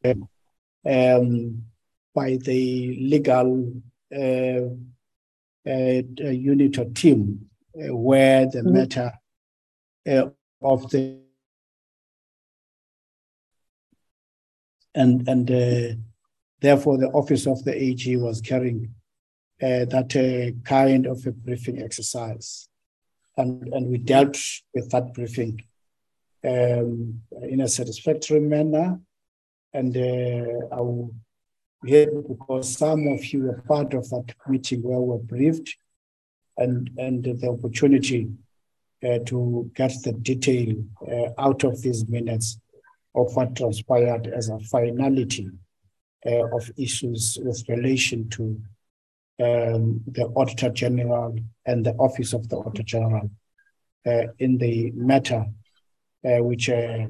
Um, 0.05 1.63
by 2.13 2.35
the 2.37 2.97
legal 2.99 3.73
uh, 4.15 4.67
uh, 5.69 6.01
unit 6.29 6.77
or 6.77 6.85
team 6.85 7.49
uh, 7.75 7.95
where 7.95 8.45
the 8.47 8.61
Mhm. 8.61 8.73
matter 8.73 9.11
uh, 10.07 10.29
of 10.61 10.89
the 10.91 11.21
and 14.95 15.27
and 15.27 15.49
uh, 15.49 15.95
therefore 16.59 16.97
the 16.97 17.07
office 17.09 17.47
of 17.47 17.63
the 17.63 17.73
AG 17.81 18.17
was 18.17 18.41
carrying 18.41 18.93
uh, 19.61 19.85
that 19.85 20.15
uh, 20.15 20.51
kind 20.63 21.05
of 21.05 21.25
a 21.25 21.31
briefing 21.31 21.81
exercise, 21.81 22.67
and 23.37 23.67
and 23.73 23.87
we 23.87 23.97
dealt 23.97 24.37
with 24.73 24.89
that 24.89 25.13
briefing 25.13 25.61
um, 26.43 27.21
in 27.43 27.61
a 27.61 27.67
satisfactory 27.67 28.39
manner, 28.39 28.99
and 29.73 29.95
uh, 29.95 30.75
I 30.75 30.81
will 30.81 31.13
here 31.85 32.11
because 32.27 32.77
some 32.77 33.07
of 33.07 33.25
you 33.25 33.43
were 33.43 33.63
part 33.67 33.93
of 33.93 34.07
that 34.09 34.33
meeting 34.47 34.83
where 34.83 34.99
we 34.99 35.07
were 35.07 35.23
briefed 35.23 35.75
and, 36.57 36.89
and 36.97 37.23
the 37.23 37.49
opportunity 37.49 38.29
uh, 39.03 39.17
to 39.25 39.71
get 39.73 39.91
the 40.03 40.13
detail 40.13 40.75
uh, 41.11 41.29
out 41.41 41.63
of 41.63 41.81
these 41.81 42.07
minutes 42.07 42.59
of 43.15 43.35
what 43.35 43.55
transpired 43.55 44.27
as 44.27 44.49
a 44.49 44.59
finality 44.59 45.49
uh, 46.25 46.55
of 46.55 46.71
issues 46.77 47.37
with 47.41 47.63
relation 47.67 48.29
to 48.29 48.61
um, 49.43 50.01
the 50.07 50.25
Auditor 50.35 50.69
General 50.69 51.35
and 51.65 51.85
the 51.85 51.93
Office 51.93 52.33
of 52.33 52.47
the 52.47 52.57
Auditor 52.57 52.83
General 52.83 53.31
uh, 54.05 54.27
in 54.37 54.57
the 54.57 54.91
matter 54.91 55.45
uh, 56.23 56.43
which 56.43 56.69
uh, 56.69 57.07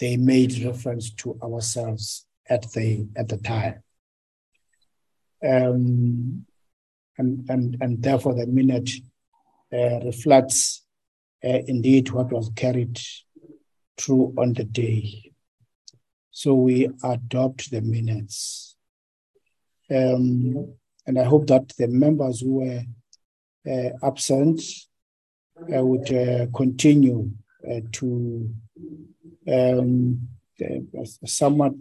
they 0.00 0.16
made 0.16 0.64
reference 0.64 1.10
to 1.10 1.38
ourselves 1.42 2.26
at 2.48 2.70
the 2.72 3.06
at 3.16 3.28
the 3.28 3.36
time 3.38 3.82
um, 5.42 6.44
and, 7.16 7.48
and, 7.48 7.76
and 7.80 8.02
therefore 8.02 8.34
the 8.34 8.46
minute 8.46 8.90
uh, 9.72 10.00
reflects 10.04 10.84
uh, 11.44 11.60
indeed 11.66 12.10
what 12.10 12.32
was 12.32 12.50
carried 12.56 13.00
through 13.96 14.34
on 14.38 14.52
the 14.54 14.64
day. 14.64 15.32
So 16.30 16.54
we 16.54 16.88
adopt 17.02 17.70
the 17.70 17.80
minutes. 17.80 18.76
Um, 19.90 20.74
and 21.06 21.18
I 21.18 21.24
hope 21.24 21.46
that 21.48 21.72
the 21.78 21.88
members 21.88 22.40
who 22.40 22.54
were 22.54 22.82
uh, 23.68 24.06
absent 24.06 24.60
uh, 25.60 25.84
would 25.84 26.12
uh, 26.12 26.46
continue 26.54 27.30
uh, 27.68 27.80
to 27.92 28.54
um, 29.50 30.28
somewhat 31.24 31.74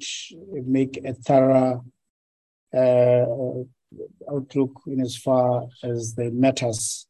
make 0.51 1.03
a 1.03 1.13
thorough 1.13 1.84
uh, 2.74 3.26
outlook 4.32 4.82
in 4.88 5.01
as 5.01 5.15
far 5.15 5.68
as 5.84 6.13
the 6.15 6.32
matters 6.32 7.07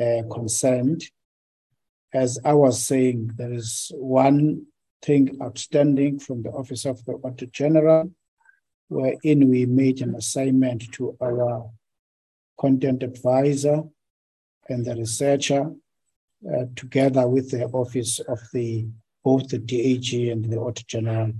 uh, 0.00 0.22
concerned. 0.32 1.04
As 2.12 2.38
I 2.44 2.54
was 2.54 2.82
saying, 2.82 3.32
there 3.36 3.52
is 3.52 3.92
one 3.94 4.66
thing 5.02 5.38
outstanding 5.42 6.18
from 6.18 6.42
the 6.42 6.50
Office 6.50 6.84
of 6.86 7.04
the 7.04 7.12
Auditor 7.12 7.46
General, 7.46 8.10
wherein 8.88 9.48
we 9.50 9.66
made 9.66 10.00
an 10.00 10.14
assignment 10.14 10.90
to 10.92 11.16
our 11.20 11.70
content 12.58 13.02
advisor 13.02 13.82
and 14.68 14.84
the 14.84 14.96
researcher, 14.96 15.72
uh, 16.50 16.64
together 16.74 17.28
with 17.28 17.50
the 17.50 17.64
Office 17.66 18.20
of 18.20 18.40
the 18.52 18.86
both 19.26 19.48
the 19.48 19.58
DAG 19.58 20.14
and 20.30 20.44
the 20.44 20.56
Auditor 20.56 20.84
General, 20.86 21.32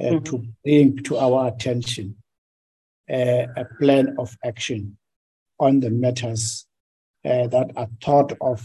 uh, 0.00 0.04
mm-hmm. 0.04 0.22
to 0.22 0.46
bring 0.62 0.96
to 1.02 1.18
our 1.18 1.48
attention 1.48 2.14
uh, 3.10 3.46
a 3.56 3.64
plan 3.80 4.14
of 4.16 4.36
action 4.44 4.96
on 5.58 5.80
the 5.80 5.90
matters 5.90 6.68
uh, 7.24 7.48
that 7.48 7.72
are 7.74 7.88
thought 8.00 8.32
of 8.40 8.60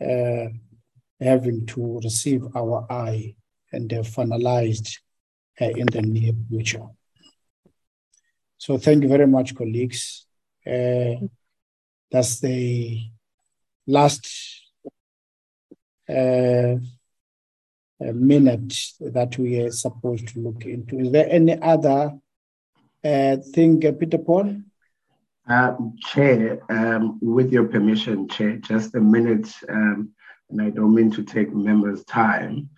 uh, 0.00 0.46
having 1.20 1.66
to 1.66 1.98
receive 2.04 2.44
our 2.54 2.86
eye 2.88 3.34
and 3.72 3.90
they're 3.90 4.02
finalized 4.18 5.00
uh, 5.60 5.64
in 5.64 5.86
the 5.86 6.02
near 6.02 6.32
future. 6.48 6.86
So 8.56 8.78
thank 8.78 9.02
you 9.02 9.08
very 9.08 9.26
much, 9.26 9.56
colleagues. 9.56 10.26
Uh, 10.64 11.26
that's 12.08 12.38
the 12.38 13.02
last 13.88 14.30
uh, 16.08 16.76
minute 18.12 18.74
that 19.00 19.38
we 19.38 19.60
are 19.60 19.70
supposed 19.70 20.28
to 20.28 20.40
look 20.40 20.64
into. 20.64 20.98
Is 20.98 21.12
there 21.12 21.28
any 21.30 21.60
other 21.60 22.12
uh, 23.04 23.36
thing, 23.52 23.84
uh, 23.86 23.92
Peter 23.92 24.18
Paul? 24.18 24.62
Uh, 25.48 25.74
Chair, 25.98 26.60
um, 26.70 27.18
with 27.20 27.52
your 27.52 27.64
permission, 27.64 28.28
Chair, 28.28 28.56
just 28.56 28.94
a 28.94 29.00
minute, 29.00 29.52
um, 29.68 30.10
and 30.50 30.62
I 30.62 30.70
don't 30.70 30.94
mean 30.94 31.10
to 31.12 31.22
take 31.22 31.52
members' 31.54 32.04
time. 32.04 32.70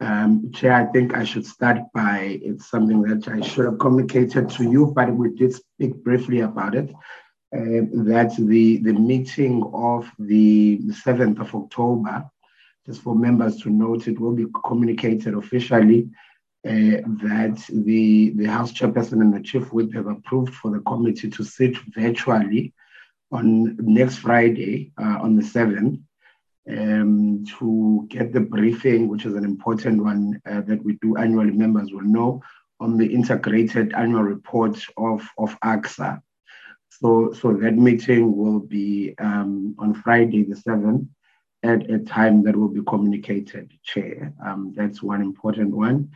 Um, 0.00 0.50
Chair, 0.52 0.72
I 0.74 0.86
think 0.86 1.16
I 1.16 1.24
should 1.24 1.46
start 1.46 1.78
by 1.94 2.40
it's 2.42 2.70
something 2.70 3.02
that 3.02 3.28
I 3.28 3.40
should 3.40 3.66
have 3.66 3.78
communicated 3.78 4.50
to 4.50 4.64
you, 4.64 4.86
but 4.86 5.14
we 5.14 5.34
did 5.34 5.54
speak 5.54 5.94
briefly 6.02 6.40
about 6.40 6.74
it. 6.74 6.90
Uh, 7.50 7.86
that 8.04 8.34
the, 8.36 8.76
the 8.78 8.92
meeting 8.92 9.62
of 9.72 10.10
the 10.18 10.78
7th 11.06 11.40
of 11.40 11.54
October, 11.54 12.28
just 12.88 13.02
for 13.02 13.14
members 13.14 13.60
to 13.60 13.68
note, 13.68 14.08
it 14.08 14.18
will 14.18 14.32
be 14.32 14.46
communicated 14.64 15.34
officially 15.34 16.08
uh, 16.66 17.04
that 17.22 17.62
the, 17.68 18.30
the 18.30 18.46
House 18.46 18.72
Chairperson 18.72 19.20
and 19.20 19.34
the 19.34 19.42
Chief 19.42 19.70
Whip 19.74 19.92
have 19.92 20.06
approved 20.06 20.54
for 20.54 20.70
the 20.70 20.80
committee 20.80 21.28
to 21.28 21.44
sit 21.44 21.76
virtually 21.94 22.72
on 23.30 23.76
next 23.76 24.18
Friday, 24.18 24.92
uh, 24.98 25.18
on 25.20 25.36
the 25.36 25.42
7th, 25.42 26.00
um, 26.70 27.44
to 27.58 28.06
get 28.08 28.32
the 28.32 28.40
briefing, 28.40 29.06
which 29.08 29.26
is 29.26 29.34
an 29.34 29.44
important 29.44 30.02
one 30.02 30.40
uh, 30.50 30.62
that 30.62 30.82
we 30.82 30.94
do 31.02 31.14
annually, 31.16 31.50
members 31.50 31.92
will 31.92 32.02
know, 32.02 32.42
on 32.80 32.96
the 32.96 33.06
integrated 33.06 33.92
annual 33.92 34.22
report 34.22 34.82
of, 34.96 35.28
of 35.36 35.60
AGSA. 35.60 36.22
So, 36.88 37.34
so 37.34 37.52
that 37.52 37.74
meeting 37.74 38.34
will 38.34 38.60
be 38.60 39.14
um, 39.18 39.74
on 39.78 39.92
Friday, 39.92 40.44
the 40.44 40.54
7th, 40.54 41.06
at 41.62 41.90
a 41.90 41.98
time 41.98 42.42
that 42.44 42.56
will 42.56 42.68
be 42.68 42.82
communicated, 42.82 43.72
Chair. 43.82 44.32
Um, 44.44 44.72
that's 44.76 45.02
one 45.02 45.20
important 45.20 45.74
one. 45.74 46.10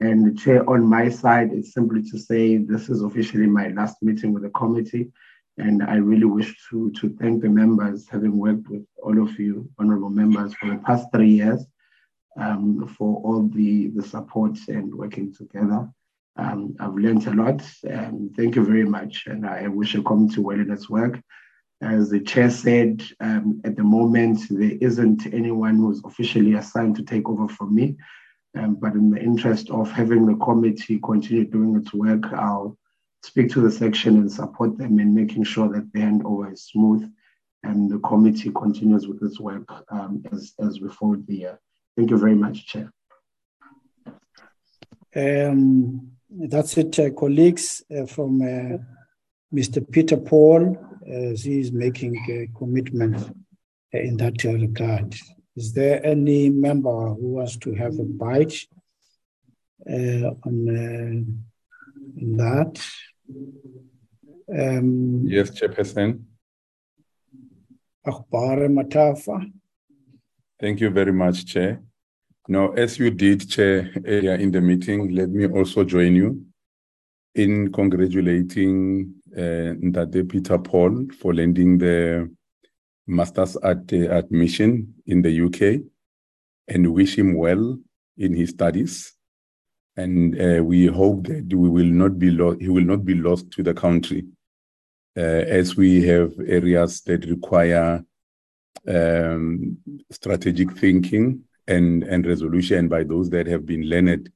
And 0.00 0.26
the 0.26 0.38
chair 0.38 0.68
on 0.68 0.86
my 0.86 1.08
side 1.08 1.52
is 1.52 1.72
simply 1.72 2.02
to 2.10 2.18
say 2.18 2.58
this 2.58 2.88
is 2.88 3.02
officially 3.02 3.46
my 3.46 3.68
last 3.68 4.02
meeting 4.02 4.32
with 4.32 4.42
the 4.42 4.50
committee. 4.50 5.10
And 5.56 5.82
I 5.82 5.96
really 5.96 6.24
wish 6.24 6.54
to, 6.70 6.90
to 6.92 7.16
thank 7.20 7.42
the 7.42 7.48
members, 7.48 8.08
having 8.08 8.36
worked 8.36 8.68
with 8.68 8.84
all 9.02 9.22
of 9.22 9.38
you, 9.38 9.70
honorable 9.78 10.10
members, 10.10 10.52
for 10.54 10.68
the 10.68 10.78
past 10.78 11.06
three 11.12 11.30
years, 11.30 11.64
um, 12.36 12.88
for 12.98 13.22
all 13.22 13.48
the, 13.48 13.88
the 13.88 14.02
support 14.02 14.58
and 14.68 14.92
working 14.92 15.32
together. 15.32 15.88
Um, 16.36 16.74
I've 16.80 16.94
learned 16.94 17.26
a 17.28 17.34
lot. 17.34 17.62
Um, 17.88 18.32
thank 18.36 18.56
you 18.56 18.64
very 18.64 18.84
much. 18.84 19.26
And 19.26 19.46
I 19.46 19.68
wish 19.68 19.94
the 19.94 20.02
committee 20.02 20.40
well 20.40 20.58
in 20.58 20.72
its 20.72 20.90
work. 20.90 21.20
As 21.80 22.10
the 22.10 22.20
chair 22.20 22.50
said, 22.50 23.02
um, 23.20 23.60
at 23.64 23.76
the 23.76 23.82
moment, 23.82 24.40
there 24.48 24.78
isn't 24.80 25.26
anyone 25.34 25.76
who's 25.76 26.00
officially 26.04 26.54
assigned 26.54 26.96
to 26.96 27.02
take 27.02 27.28
over 27.28 27.48
from 27.48 27.74
me. 27.74 27.96
Um, 28.56 28.76
but 28.76 28.92
in 28.92 29.10
the 29.10 29.20
interest 29.20 29.70
of 29.70 29.90
having 29.90 30.26
the 30.26 30.36
committee 30.36 31.00
continue 31.00 31.44
doing 31.44 31.76
its 31.76 31.92
work, 31.92 32.32
I'll 32.32 32.78
speak 33.24 33.50
to 33.50 33.60
the 33.60 33.70
section 33.70 34.16
and 34.16 34.30
support 34.30 34.78
them 34.78 35.00
in 35.00 35.14
making 35.14 35.44
sure 35.44 35.68
that 35.68 35.92
the 35.92 36.00
handover 36.00 36.52
is 36.52 36.64
smooth 36.64 37.10
and 37.64 37.90
the 37.90 37.98
committee 37.98 38.50
continues 38.50 39.08
with 39.08 39.22
its 39.22 39.40
work 39.40 39.68
um, 39.90 40.22
as, 40.32 40.52
as 40.60 40.80
we 40.80 40.88
forward 40.90 41.26
the 41.26 41.36
year. 41.36 41.60
Thank 41.96 42.10
you 42.10 42.18
very 42.18 42.34
much, 42.34 42.66
Chair. 42.66 42.92
Um, 45.16 46.12
that's 46.30 46.76
it, 46.76 46.98
uh, 46.98 47.10
colleagues, 47.10 47.82
uh, 47.96 48.06
from 48.06 48.42
uh, 48.42 48.78
Mr. 49.54 49.88
Peter 49.90 50.16
Paul, 50.16 50.76
as 51.06 51.44
he 51.44 51.60
is 51.60 51.72
making 51.72 52.16
a 52.30 52.48
commitment 52.58 53.16
uh, 53.16 53.98
in 53.98 54.16
that 54.16 54.42
regard. 54.44 55.14
Is 55.56 55.72
there 55.72 56.04
any 56.04 56.50
member 56.50 57.14
who 57.14 57.34
wants 57.34 57.56
to 57.58 57.74
have 57.74 57.98
a 57.98 58.04
bite 58.04 58.56
uh, 59.88 60.30
on, 60.44 60.68
uh, 60.68 62.22
on 62.22 62.36
that? 62.36 62.84
Um, 64.52 65.24
yes, 65.26 65.50
Chairperson. 65.50 66.22
Akbare 68.06 68.68
Matafa. 68.68 69.50
Thank 70.60 70.80
you 70.80 70.90
very 70.90 71.12
much, 71.12 71.46
Chair. 71.46 71.82
Now, 72.48 72.72
as 72.72 72.98
you 72.98 73.10
did, 73.10 73.48
Chair, 73.48 73.90
earlier 74.04 74.34
in 74.34 74.50
the 74.50 74.60
meeting, 74.60 75.14
let 75.14 75.30
me 75.30 75.46
also 75.46 75.84
join 75.84 76.14
you 76.14 76.44
in 77.34 77.72
congratulating 77.72 79.14
uh, 79.36 79.74
Peter 80.28 80.58
Paul 80.58 81.06
for 81.18 81.34
lending 81.34 81.78
the 81.78 82.30
master's 83.06 83.56
at 83.56 83.92
uh, 83.92 83.96
admission 84.10 84.94
in 85.06 85.22
the 85.22 85.42
UK 85.42 85.82
and 86.68 86.92
wish 86.94 87.18
him 87.18 87.34
well 87.36 87.78
in 88.16 88.34
his 88.34 88.50
studies. 88.50 89.12
And 89.96 90.40
uh, 90.40 90.62
we 90.62 90.86
hope 90.86 91.26
that 91.26 91.52
we 91.52 91.68
will 91.68 91.86
not 91.86 92.18
be 92.18 92.30
lo- 92.30 92.56
he 92.58 92.68
will 92.68 92.84
not 92.84 93.04
be 93.04 93.14
lost 93.14 93.50
to 93.52 93.62
the 93.62 93.74
country, 93.74 94.24
uh, 95.16 95.20
as 95.20 95.76
we 95.76 96.04
have 96.06 96.32
areas 96.46 97.00
that 97.02 97.24
require 97.26 98.04
um, 98.88 99.78
strategic 100.10 100.76
thinking 100.76 101.42
and, 101.68 102.02
and 102.04 102.26
resolution 102.26 102.88
by 102.88 103.04
those 103.04 103.30
that 103.30 103.46
have 103.46 103.64
been 103.64 103.82
learned 103.82 104.30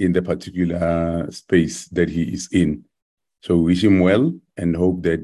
in 0.00 0.12
the 0.12 0.22
particular 0.22 1.30
space 1.30 1.86
that 1.88 2.08
he 2.08 2.22
is 2.22 2.48
in. 2.52 2.82
So 3.42 3.58
wish 3.58 3.84
him 3.84 4.00
well 4.00 4.32
and 4.56 4.74
hope 4.74 5.02
that 5.02 5.20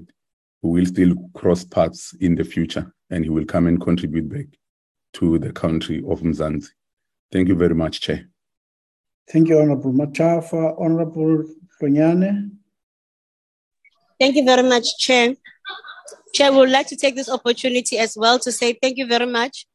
we 0.63 0.81
will 0.81 0.87
still 0.87 1.15
cross 1.35 1.65
paths 1.65 2.15
in 2.21 2.35
the 2.35 2.45
future 2.45 2.93
and 3.11 3.25
he 3.25 3.31
will 3.31 3.45
come 3.45 3.67
and 3.67 3.81
contribute 3.81 4.29
back 4.29 4.47
to 5.15 5.39
the 5.39 5.53
country 5.53 5.99
of 6.09 6.21
Mzansi. 6.21 6.69
Thank 7.33 7.49
you 7.49 7.55
very 7.55 7.75
much, 7.75 8.01
Chair. 8.03 8.29
Thank 9.31 9.49
you, 9.49 9.59
Honorable 9.59 9.93
Matafa. 9.93 10.79
Honorable 10.79 11.45
Hlonyane. 11.81 12.51
Thank 14.21 14.37
you 14.37 14.45
very 14.45 14.63
much, 14.63 14.99
Chair. 14.99 15.35
Chair, 16.35 16.53
we 16.53 16.59
would 16.59 16.71
like 16.71 16.87
to 16.89 16.97
take 16.97 17.17
this 17.17 17.31
opportunity 17.31 17.99
as 17.99 18.17
well 18.17 18.39
to 18.41 18.53
say 18.53 18.79
thank 18.83 18.99
you 18.99 19.07
very 19.07 19.27
much 19.27 19.67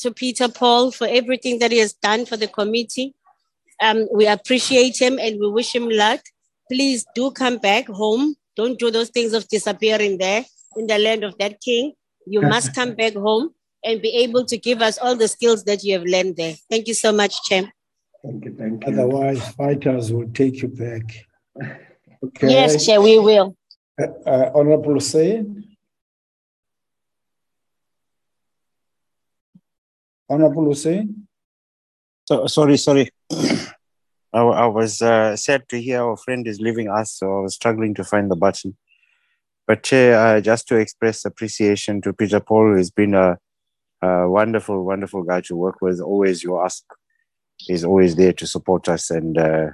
to 0.00 0.12
Peter 0.12 0.48
Paul 0.48 0.90
for 0.90 1.06
everything 1.06 1.58
that 1.60 1.70
he 1.70 1.78
has 1.78 1.92
done 1.92 2.26
for 2.26 2.36
the 2.36 2.48
committee. 2.48 3.14
Um, 3.80 4.06
we 4.12 4.26
appreciate 4.26 5.00
him 5.00 5.18
and 5.18 5.40
we 5.40 5.50
wish 5.50 5.74
him 5.74 5.88
luck. 5.88 6.20
Please 6.70 7.04
do 7.14 7.30
come 7.30 7.58
back 7.58 7.88
home. 7.88 8.36
Don't 8.56 8.78
do 8.78 8.90
those 8.90 9.10
things 9.10 9.32
of 9.32 9.48
disappearing 9.48 10.18
there 10.18 10.44
in 10.76 10.86
the 10.86 10.98
land 10.98 11.24
of 11.24 11.36
that 11.38 11.60
king. 11.60 11.92
You 12.26 12.42
must 12.54 12.74
come 12.74 12.94
back 12.94 13.14
home 13.14 13.50
and 13.84 14.02
be 14.02 14.10
able 14.10 14.44
to 14.44 14.58
give 14.58 14.82
us 14.82 14.98
all 14.98 15.16
the 15.16 15.28
skills 15.28 15.64
that 15.64 15.82
you 15.82 15.94
have 15.94 16.04
learned 16.04 16.36
there. 16.36 16.54
Thank 16.70 16.86
you 16.88 16.94
so 16.94 17.12
much, 17.12 17.42
Chair. 17.44 17.72
Thank 18.22 18.44
you. 18.44 18.54
Thank 18.54 18.86
you. 18.86 18.92
Otherwise, 18.92 19.48
fighters 19.54 20.12
will 20.12 20.28
take 20.32 20.62
you 20.62 20.68
back. 20.68 21.26
Okay. 22.22 22.50
Yes, 22.50 22.84
Chair, 22.84 23.00
we 23.00 23.18
will. 23.18 23.56
Uh, 23.98 24.04
uh, 24.26 24.50
Honorable 24.54 24.92
Hussein. 24.92 25.64
Honorable 30.28 30.66
Hussein. 30.66 31.26
So, 32.28 32.46
sorry, 32.46 32.76
sorry. 32.76 33.08
I, 33.30 34.40
I 34.40 34.66
was 34.66 35.02
uh, 35.02 35.36
sad 35.36 35.68
to 35.68 35.80
hear 35.80 36.02
our 36.02 36.16
friend 36.16 36.46
is 36.46 36.60
leaving 36.60 36.88
us, 36.88 37.12
so 37.12 37.38
I 37.38 37.40
was 37.42 37.54
struggling 37.54 37.94
to 37.94 38.04
find 38.04 38.30
the 38.30 38.36
button. 38.36 38.76
But 39.66 39.82
Chair, 39.84 40.18
uh, 40.18 40.40
just 40.40 40.66
to 40.68 40.76
express 40.76 41.24
appreciation 41.24 42.00
to 42.02 42.12
Peter 42.12 42.40
Paul, 42.40 42.74
who's 42.74 42.90
been 42.90 43.14
a, 43.14 43.38
a, 44.02 44.28
wonderful, 44.28 44.84
wonderful 44.84 45.22
guy 45.22 45.42
to 45.42 45.56
work 45.56 45.76
with. 45.80 46.00
Always 46.00 46.42
you 46.42 46.60
ask, 46.60 46.84
he's 47.56 47.84
always 47.84 48.16
there 48.16 48.32
to 48.32 48.46
support 48.46 48.88
us, 48.88 49.10
and 49.10 49.38
uh, 49.38 49.66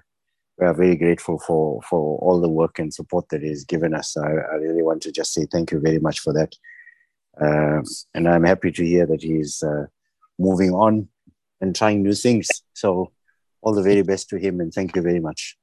we 0.59 0.67
are 0.67 0.75
very 0.75 0.97
grateful 0.97 1.39
for 1.39 1.81
for 1.83 2.19
all 2.19 2.41
the 2.41 2.49
work 2.49 2.79
and 2.79 2.93
support 2.93 3.29
that 3.31 3.43
he's 3.43 3.65
given 3.65 3.95
us. 3.95 4.17
I, 4.17 4.29
I 4.29 4.57
really 4.57 4.83
want 4.83 5.03
to 5.03 5.13
just 5.13 5.33
say 5.33 5.47
thank 5.51 5.71
you 5.71 5.81
very 5.81 5.99
much 5.99 6.21
for 6.21 6.33
that, 6.35 6.55
uh, 7.41 7.83
and 8.15 8.29
I'm 8.29 8.45
happy 8.45 8.73
to 8.73 8.85
hear 8.85 9.07
that 9.07 9.23
he's 9.23 9.63
uh, 9.63 9.87
moving 10.39 10.73
on 10.73 11.09
and 11.61 11.75
trying 11.75 12.03
new 12.03 12.15
things. 12.15 12.49
So 12.75 13.13
all 13.67 13.75
the 13.75 13.83
very 13.83 14.03
best 14.03 14.29
to 14.29 14.37
him 14.39 14.61
and 14.61 14.73
thank 14.73 14.95
you 14.95 15.03
very 15.03 15.19
much. 15.19 15.59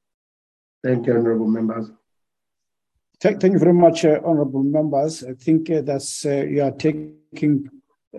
Thank 0.83 1.07
you, 1.07 1.13
honorable 1.13 1.47
members. 1.47 1.89
Thank, 3.21 3.39
thank 3.39 3.53
you 3.53 3.59
very 3.59 3.73
much, 3.73 4.03
uh, 4.03 4.19
honorable 4.25 4.63
members. 4.63 5.23
I 5.23 5.35
think 5.35 5.69
uh, 5.69 5.79
that's 5.81 6.25
uh, 6.25 6.43
you 6.53 6.61
are 6.63 6.71
taking 6.71 7.69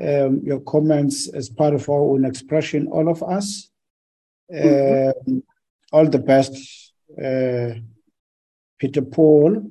um, 0.01 0.41
your 0.43 0.61
comments 0.61 1.29
as 1.29 1.51
part 1.51 1.75
of 1.75 1.87
our 1.91 2.01
own 2.01 2.25
expression, 2.25 2.89
all 2.89 3.11
of 3.11 3.23
us. 3.23 3.69
Um, 4.51 5.43
all 5.93 6.09
the 6.09 6.19
best, 6.19 6.55
uh, 7.23 7.75
Peter 8.79 9.03
Paul. 9.03 9.71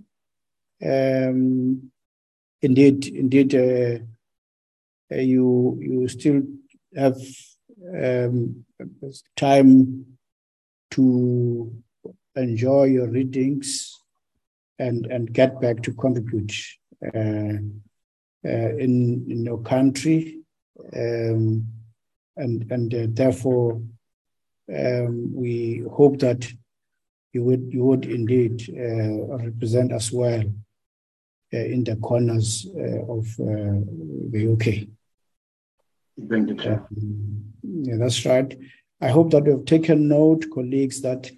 Um, 0.84 1.92
indeed, 2.62 3.08
indeed, 3.08 3.56
uh, 3.56 4.00
uh, 5.14 5.22
you 5.22 5.78
you 5.82 6.08
still 6.08 6.44
have 6.96 7.18
um, 7.92 8.66
time 9.36 10.06
to 10.92 11.74
enjoy 12.36 12.86
your 12.86 13.08
readings 13.08 14.00
and 14.80 15.06
and 15.08 15.34
get 15.34 15.60
back 15.62 15.82
to 15.84 15.94
contribute 15.94 16.54
uh, 17.14 17.58
uh, 18.46 18.72
in 18.78 19.26
in 19.30 19.46
your 19.46 19.62
country, 19.62 20.40
um, 20.96 21.66
and 22.38 22.72
and 22.72 22.94
uh, 22.94 23.08
therefore 23.10 23.82
um, 24.74 25.34
we 25.34 25.84
hope 25.92 26.20
that 26.20 26.52
you 27.34 27.44
would 27.44 27.72
you 27.72 27.84
would 27.84 28.06
indeed 28.06 28.64
uh, 28.70 29.38
represent 29.38 29.92
us 29.92 30.12
well 30.12 30.44
uh, 31.54 31.58
in 31.58 31.84
the 31.84 31.96
corners 31.98 32.68
uh, 32.76 33.02
of 33.12 33.26
the 33.38 34.52
UK. 34.54 34.88
Thank 36.30 36.50
you, 36.50 36.56
Chair. 36.56 36.86
Um, 36.96 37.33
yeah, 37.64 37.96
that's 37.98 38.26
right. 38.26 38.58
I 39.02 39.10
hope 39.10 39.32
that 39.32 39.46
you 39.46 39.52
have 39.52 39.66
taken 39.66 40.08
note, 40.08 40.46
colleagues, 40.54 41.02
that 41.02 41.32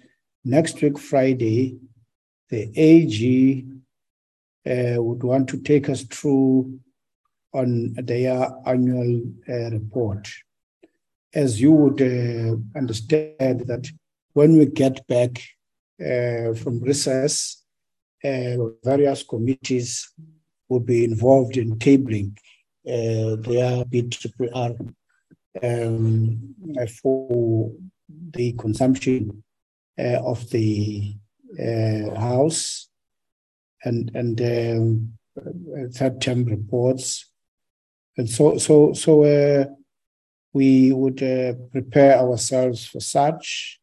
next 0.44 0.80
week, 0.82 0.98
Friday, 0.98 1.78
the 2.50 2.70
AG 2.76 3.64
uh, 4.66 5.02
would 5.02 5.22
want 5.22 5.48
to 5.48 5.58
take 5.58 5.88
us 5.88 6.02
through 6.04 6.78
on 7.52 7.94
their 7.94 8.50
annual 8.66 9.22
uh, 9.48 9.70
report. 9.70 10.28
As 11.34 11.60
you 11.60 11.72
would 11.72 12.00
uh, 12.00 12.56
understand 12.78 13.60
that 13.66 13.88
when 14.32 14.58
we 14.58 14.66
get 14.66 15.06
back 15.06 15.42
uh, 16.00 16.54
from 16.54 16.80
recess, 16.80 17.62
uh, 18.24 18.56
various 18.84 19.22
committees 19.22 20.12
will 20.68 20.80
be 20.80 21.04
involved 21.04 21.56
in 21.56 21.76
tabling 21.76 22.36
uh, 22.86 23.36
their 23.42 23.84
BRRR 23.84 24.94
um, 25.62 26.54
for 27.02 27.72
the 28.30 28.52
consumption 28.52 29.42
of 29.98 30.48
the 30.50 31.16
uh, 31.58 32.14
House 32.18 32.88
and 33.84 34.10
and 34.14 34.40
um, 34.40 35.12
third 35.92 36.20
term 36.20 36.44
reports, 36.44 37.30
and 38.16 38.28
so 38.28 38.58
so 38.58 38.92
so 38.92 39.24
uh, 39.24 39.66
we 40.52 40.92
would 40.92 41.22
uh, 41.22 41.54
prepare 41.72 42.18
ourselves 42.18 42.86
for 42.86 43.00
such. 43.00 43.78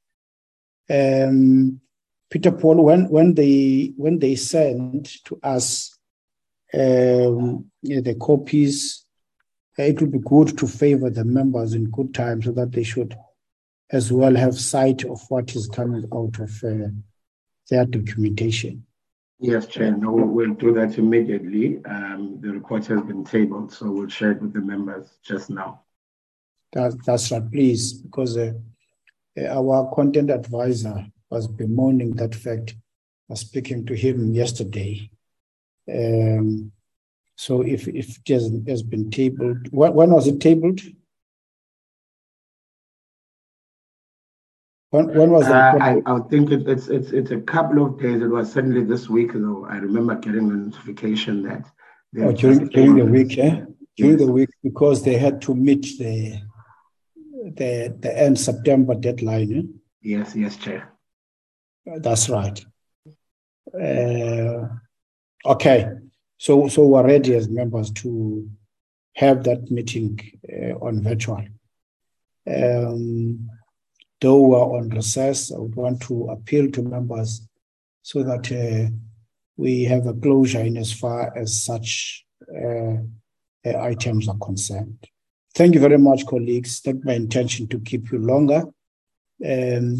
Um, 0.89 1.79
Peter 2.29 2.51
Paul, 2.51 2.83
when 2.83 3.09
when 3.09 3.33
they 3.35 3.93
when 3.95 4.19
they 4.19 4.35
send 4.35 5.05
to 5.25 5.39
us 5.41 5.97
um, 6.73 7.71
the 7.81 8.15
copies, 8.19 9.02
it 9.77 9.99
would 9.99 10.11
be 10.11 10.19
good 10.19 10.57
to 10.57 10.67
favor 10.67 11.09
the 11.09 11.25
members 11.25 11.73
in 11.73 11.89
good 11.89 12.13
time 12.13 12.41
so 12.41 12.51
that 12.51 12.71
they 12.71 12.83
should 12.83 13.15
as 13.91 14.11
well 14.11 14.35
have 14.35 14.59
sight 14.59 15.03
of 15.05 15.21
what 15.29 15.55
is 15.55 15.67
coming 15.67 16.05
out 16.13 16.39
of 16.39 16.63
uh, 16.63 16.89
their 17.69 17.85
documentation. 17.85 18.85
Yes, 19.39 19.67
Chair. 19.67 19.95
No, 19.97 20.11
we'll 20.11 20.53
do 20.53 20.73
that 20.73 20.97
immediately. 20.97 21.83
Um, 21.85 22.39
the 22.39 22.49
report 22.49 22.85
has 22.87 23.01
been 23.01 23.25
tabled, 23.25 23.73
so 23.73 23.91
we'll 23.91 24.07
share 24.07 24.31
it 24.31 24.41
with 24.41 24.53
the 24.53 24.61
members 24.61 25.09
just 25.23 25.49
now. 25.49 25.81
That, 26.71 26.97
that's 27.05 27.31
right, 27.31 27.51
please, 27.51 27.93
because 27.93 28.37
uh, 28.37 28.53
our 29.49 29.93
content 29.93 30.29
advisor 30.29 31.05
was 31.29 31.47
bemoaning 31.47 32.15
that 32.15 32.33
fact. 32.33 32.75
I 33.29 33.33
was 33.33 33.41
speaking 33.41 33.85
to 33.87 33.95
him 33.95 34.33
yesterday. 34.33 35.09
Um, 35.91 36.71
so 37.35 37.61
if, 37.61 37.87
if 37.87 38.17
it 38.17 38.27
has, 38.33 38.51
has 38.67 38.83
been 38.83 39.09
tabled, 39.09 39.67
when, 39.71 39.93
when 39.93 40.11
was 40.11 40.27
it 40.27 40.39
tabled? 40.39 40.81
When, 44.91 45.07
when 45.17 45.31
was 45.31 45.45
uh, 45.47 45.73
I, 45.81 46.01
I 46.05 46.19
think 46.29 46.51
it, 46.51 46.67
it's 46.67 46.87
it's 46.87 47.11
it's 47.11 47.31
a 47.31 47.41
couple 47.41 47.83
of 47.83 47.99
days. 47.99 48.21
It 48.21 48.27
was 48.27 48.53
certainly 48.53 48.83
this 48.83 49.09
week, 49.09 49.33
though. 49.33 49.65
I 49.67 49.77
remember 49.77 50.13
getting 50.13 50.51
a 50.51 50.53
notification 50.53 51.41
that 51.43 51.65
oh, 52.21 52.31
during 52.31 52.67
during 52.67 52.95
the 52.97 53.05
week, 53.05 53.35
yeah, 53.35 53.65
during 53.97 54.19
yes. 54.19 54.27
the 54.27 54.31
week 54.31 54.49
because 54.61 55.03
they 55.03 55.17
had 55.17 55.41
to 55.41 55.55
meet 55.55 55.97
the 55.97 56.39
the 57.55 57.97
the 57.99 58.15
end 58.15 58.39
September 58.39 58.93
deadline. 58.93 59.57
Eh? 59.57 59.61
Yes, 60.03 60.35
yes, 60.35 60.57
chair. 60.57 60.93
That's 61.87 62.29
right. 62.29 62.63
Uh, 63.73 64.67
okay, 65.43 65.89
so 66.43 66.67
so 66.67 66.85
we're 66.85 67.07
ready 67.07 67.33
as 67.35 67.47
members 67.47 67.89
to 67.89 68.49
have 69.15 69.45
that 69.45 69.71
meeting 69.71 70.19
uh, 70.51 70.73
on 70.85 71.01
virtual. 71.01 71.45
Um, 72.45 73.49
though 74.19 74.41
we're 74.41 74.77
on 74.77 74.89
recess, 74.89 75.53
I 75.53 75.59
would 75.59 75.75
want 75.75 76.01
to 76.01 76.31
appeal 76.31 76.69
to 76.71 76.81
members 76.81 77.47
so 78.01 78.23
that 78.23 78.51
uh, 78.51 78.91
we 79.55 79.85
have 79.85 80.05
a 80.05 80.13
closure 80.13 80.59
in 80.59 80.75
as 80.75 80.91
far 80.91 81.31
as 81.37 81.63
such 81.63 82.25
uh, 82.53 82.97
uh 83.65 83.79
items 83.79 84.27
are 84.27 84.37
concerned. 84.37 84.99
Thank 85.55 85.75
you 85.75 85.79
very 85.79 85.97
much, 85.97 86.25
colleagues. 86.25 86.81
It's 86.83 87.05
my 87.05 87.13
intention 87.13 87.67
to 87.69 87.79
keep 87.79 88.11
you 88.11 88.19
longer. 88.19 88.63
Um, 89.45 89.95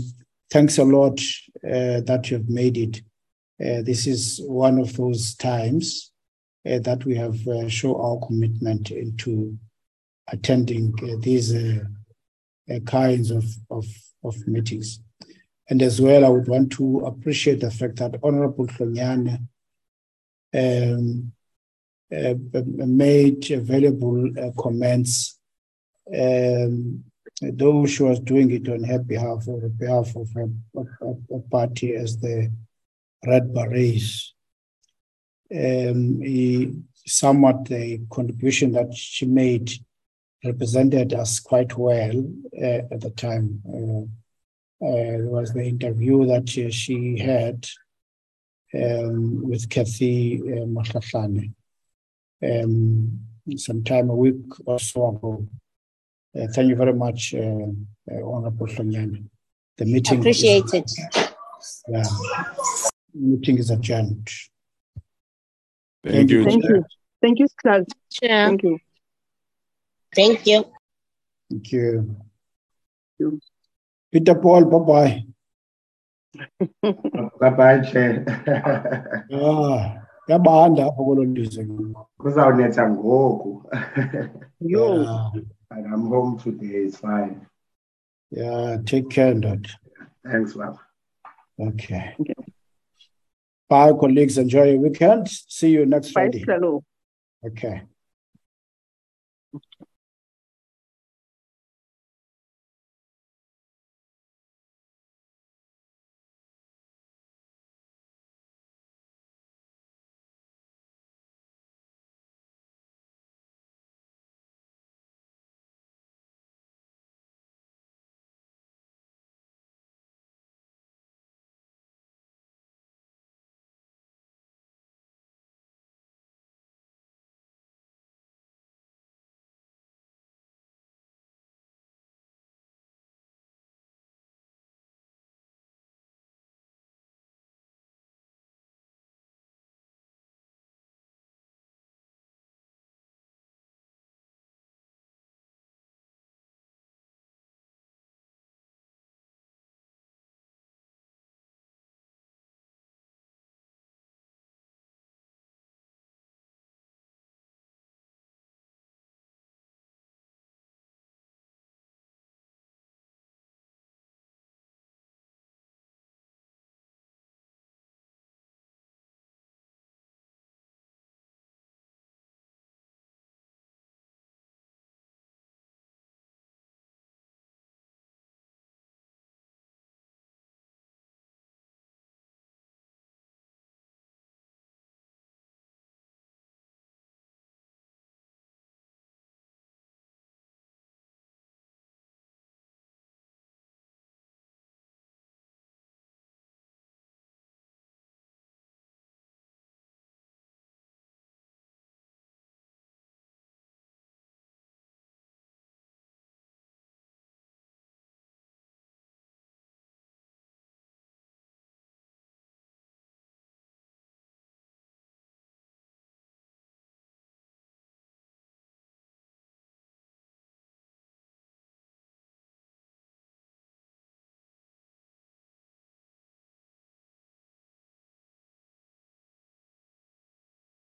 thanks 0.51 0.77
a 0.77 0.83
lot 0.83 1.21
uh, 1.63 2.01
that 2.09 2.29
you've 2.29 2.49
made 2.49 2.77
it. 2.77 2.97
Uh, 3.63 3.81
this 3.81 4.07
is 4.07 4.41
one 4.43 4.77
of 4.77 4.97
those 4.97 5.35
times 5.35 6.09
that 6.66 7.03
we 7.05 7.16
have 7.16 7.47
uh, 7.47 7.68
shown 7.68 7.95
our 7.95 8.20
commitment 8.26 8.91
into 8.91 9.57
attending 10.32 10.93
these 11.22 11.53
kinds 12.86 13.32
of, 13.32 13.43
of 13.70 13.86
of 14.24 14.47
meetings. 14.47 14.99
And 15.70 15.82
as 15.82 15.99
well, 16.01 16.26
I 16.26 16.30
would 16.30 16.47
want 16.47 16.72
to 16.74 16.99
appreciate 17.05 17.59
the 17.59 17.72
fact 17.72 17.97
that 17.97 18.20
Honorable 18.22 18.68
Hlonyane 18.68 19.47
um, 20.53 21.32
uh, 22.14 22.34
made 22.53 23.49
available 23.49 24.30
uh, 24.38 24.51
comments, 24.61 25.39
um, 26.14 27.03
though 27.41 27.86
she 27.86 28.03
was 28.03 28.20
doing 28.20 28.51
it 28.51 28.70
on 28.70 28.84
her 28.84 28.99
behalf 28.99 29.47
or 29.47 29.68
behalf 29.70 30.16
of 30.16 30.30
her 30.34 30.49
a, 30.76 31.36
a 31.36 31.39
party 31.49 31.95
as 31.95 32.18
the 32.18 32.51
Red 33.26 33.53
Berets. 33.53 34.32
Um, 35.54 36.86
somewhat 37.06 37.66
the 37.66 38.01
contribution 38.10 38.72
that 38.72 38.93
she 38.93 39.26
made 39.26 39.72
represented 40.43 41.14
us 41.14 41.39
quite 41.39 41.78
well 41.78 42.26
uh, 42.62 42.82
at 42.91 43.01
the 43.01 43.12
time. 43.12 43.62
Uh, 43.68 44.08
uh, 44.84 45.16
was 45.32 45.54
the 45.54 45.64
interview 45.64 46.26
that 46.26 46.49
she, 46.49 46.70
she 46.70 47.18
had 47.18 47.66
um, 48.76 49.47
with 49.47 49.70
Kathy 49.70 50.41
uh, 50.41 50.66
Mohlahlana 50.66 51.54
um, 52.43 53.20
sometime 53.56 54.10
a 54.10 54.16
week 54.16 54.43
or 54.66 54.80
so 54.80 55.10
ago. 55.10 55.47
Uh, 56.36 56.47
thank 56.54 56.68
you 56.68 56.76
very 56.76 56.93
much, 56.93 57.34
uh, 57.34 57.70
uh, 58.12 58.30
Honorable 58.30 58.68
Hlonyane. 58.68 59.26
The 59.78 59.86
meeting 59.86 60.20
appreciate 60.20 60.66
is. 60.74 60.99
Yeah, 61.88 62.04
meeting 63.14 63.60
is 63.60 63.70
adjourned. 63.70 64.30
Thank, 66.04 66.16
Thank 66.16 66.32
you. 66.32 66.43
Thank 66.43 66.64
you. 66.64 66.86
Thank 67.22 67.39
you, 67.39 67.47
Sir. 67.64 67.86
Thank 68.22 68.64
you. 68.64 68.78
Thank 70.14 70.45
you. 70.45 70.66
Thank 71.49 71.72
you. 71.72 72.18
Peter 74.12 74.36
Paul, 74.36 74.66
bye 74.66 74.80
bye. 74.80 75.24
bye 77.39 77.49
bye, 77.49 77.80
Chair. 77.82 78.26
ah, 79.34 80.04
yabanda 80.28 80.86
apho 80.86 81.06
kolo 81.06 81.24
lizwe. 81.24 81.66
Kuzawunetha 82.20 82.89
ngoku. 82.89 83.64
Yo. 84.60 85.32
And 85.72 85.88
I'm 85.91 86.06
home 86.06 86.38
today, 86.38 86.86
it's 86.86 86.97
fine. 86.97 87.47
Yeah, 88.30 88.78
take 88.86 89.10
care, 89.10 89.34
Dad. 89.34 89.66
Thanks, 90.24 90.54
Bob. 90.54 90.78
Okay. 91.60 92.14
okay. 92.20 92.53
Bye, 93.70 93.93
colleagues. 93.93 94.38
Enjoy 94.38 94.72
your 94.72 94.80
weekend. 94.80 95.30
See 95.30 95.70
you 95.70 95.86
next 95.86 96.09
Bye, 96.09 96.30
Friday. 96.30 96.43
Hello. 96.47 96.84
Okay. 97.45 97.84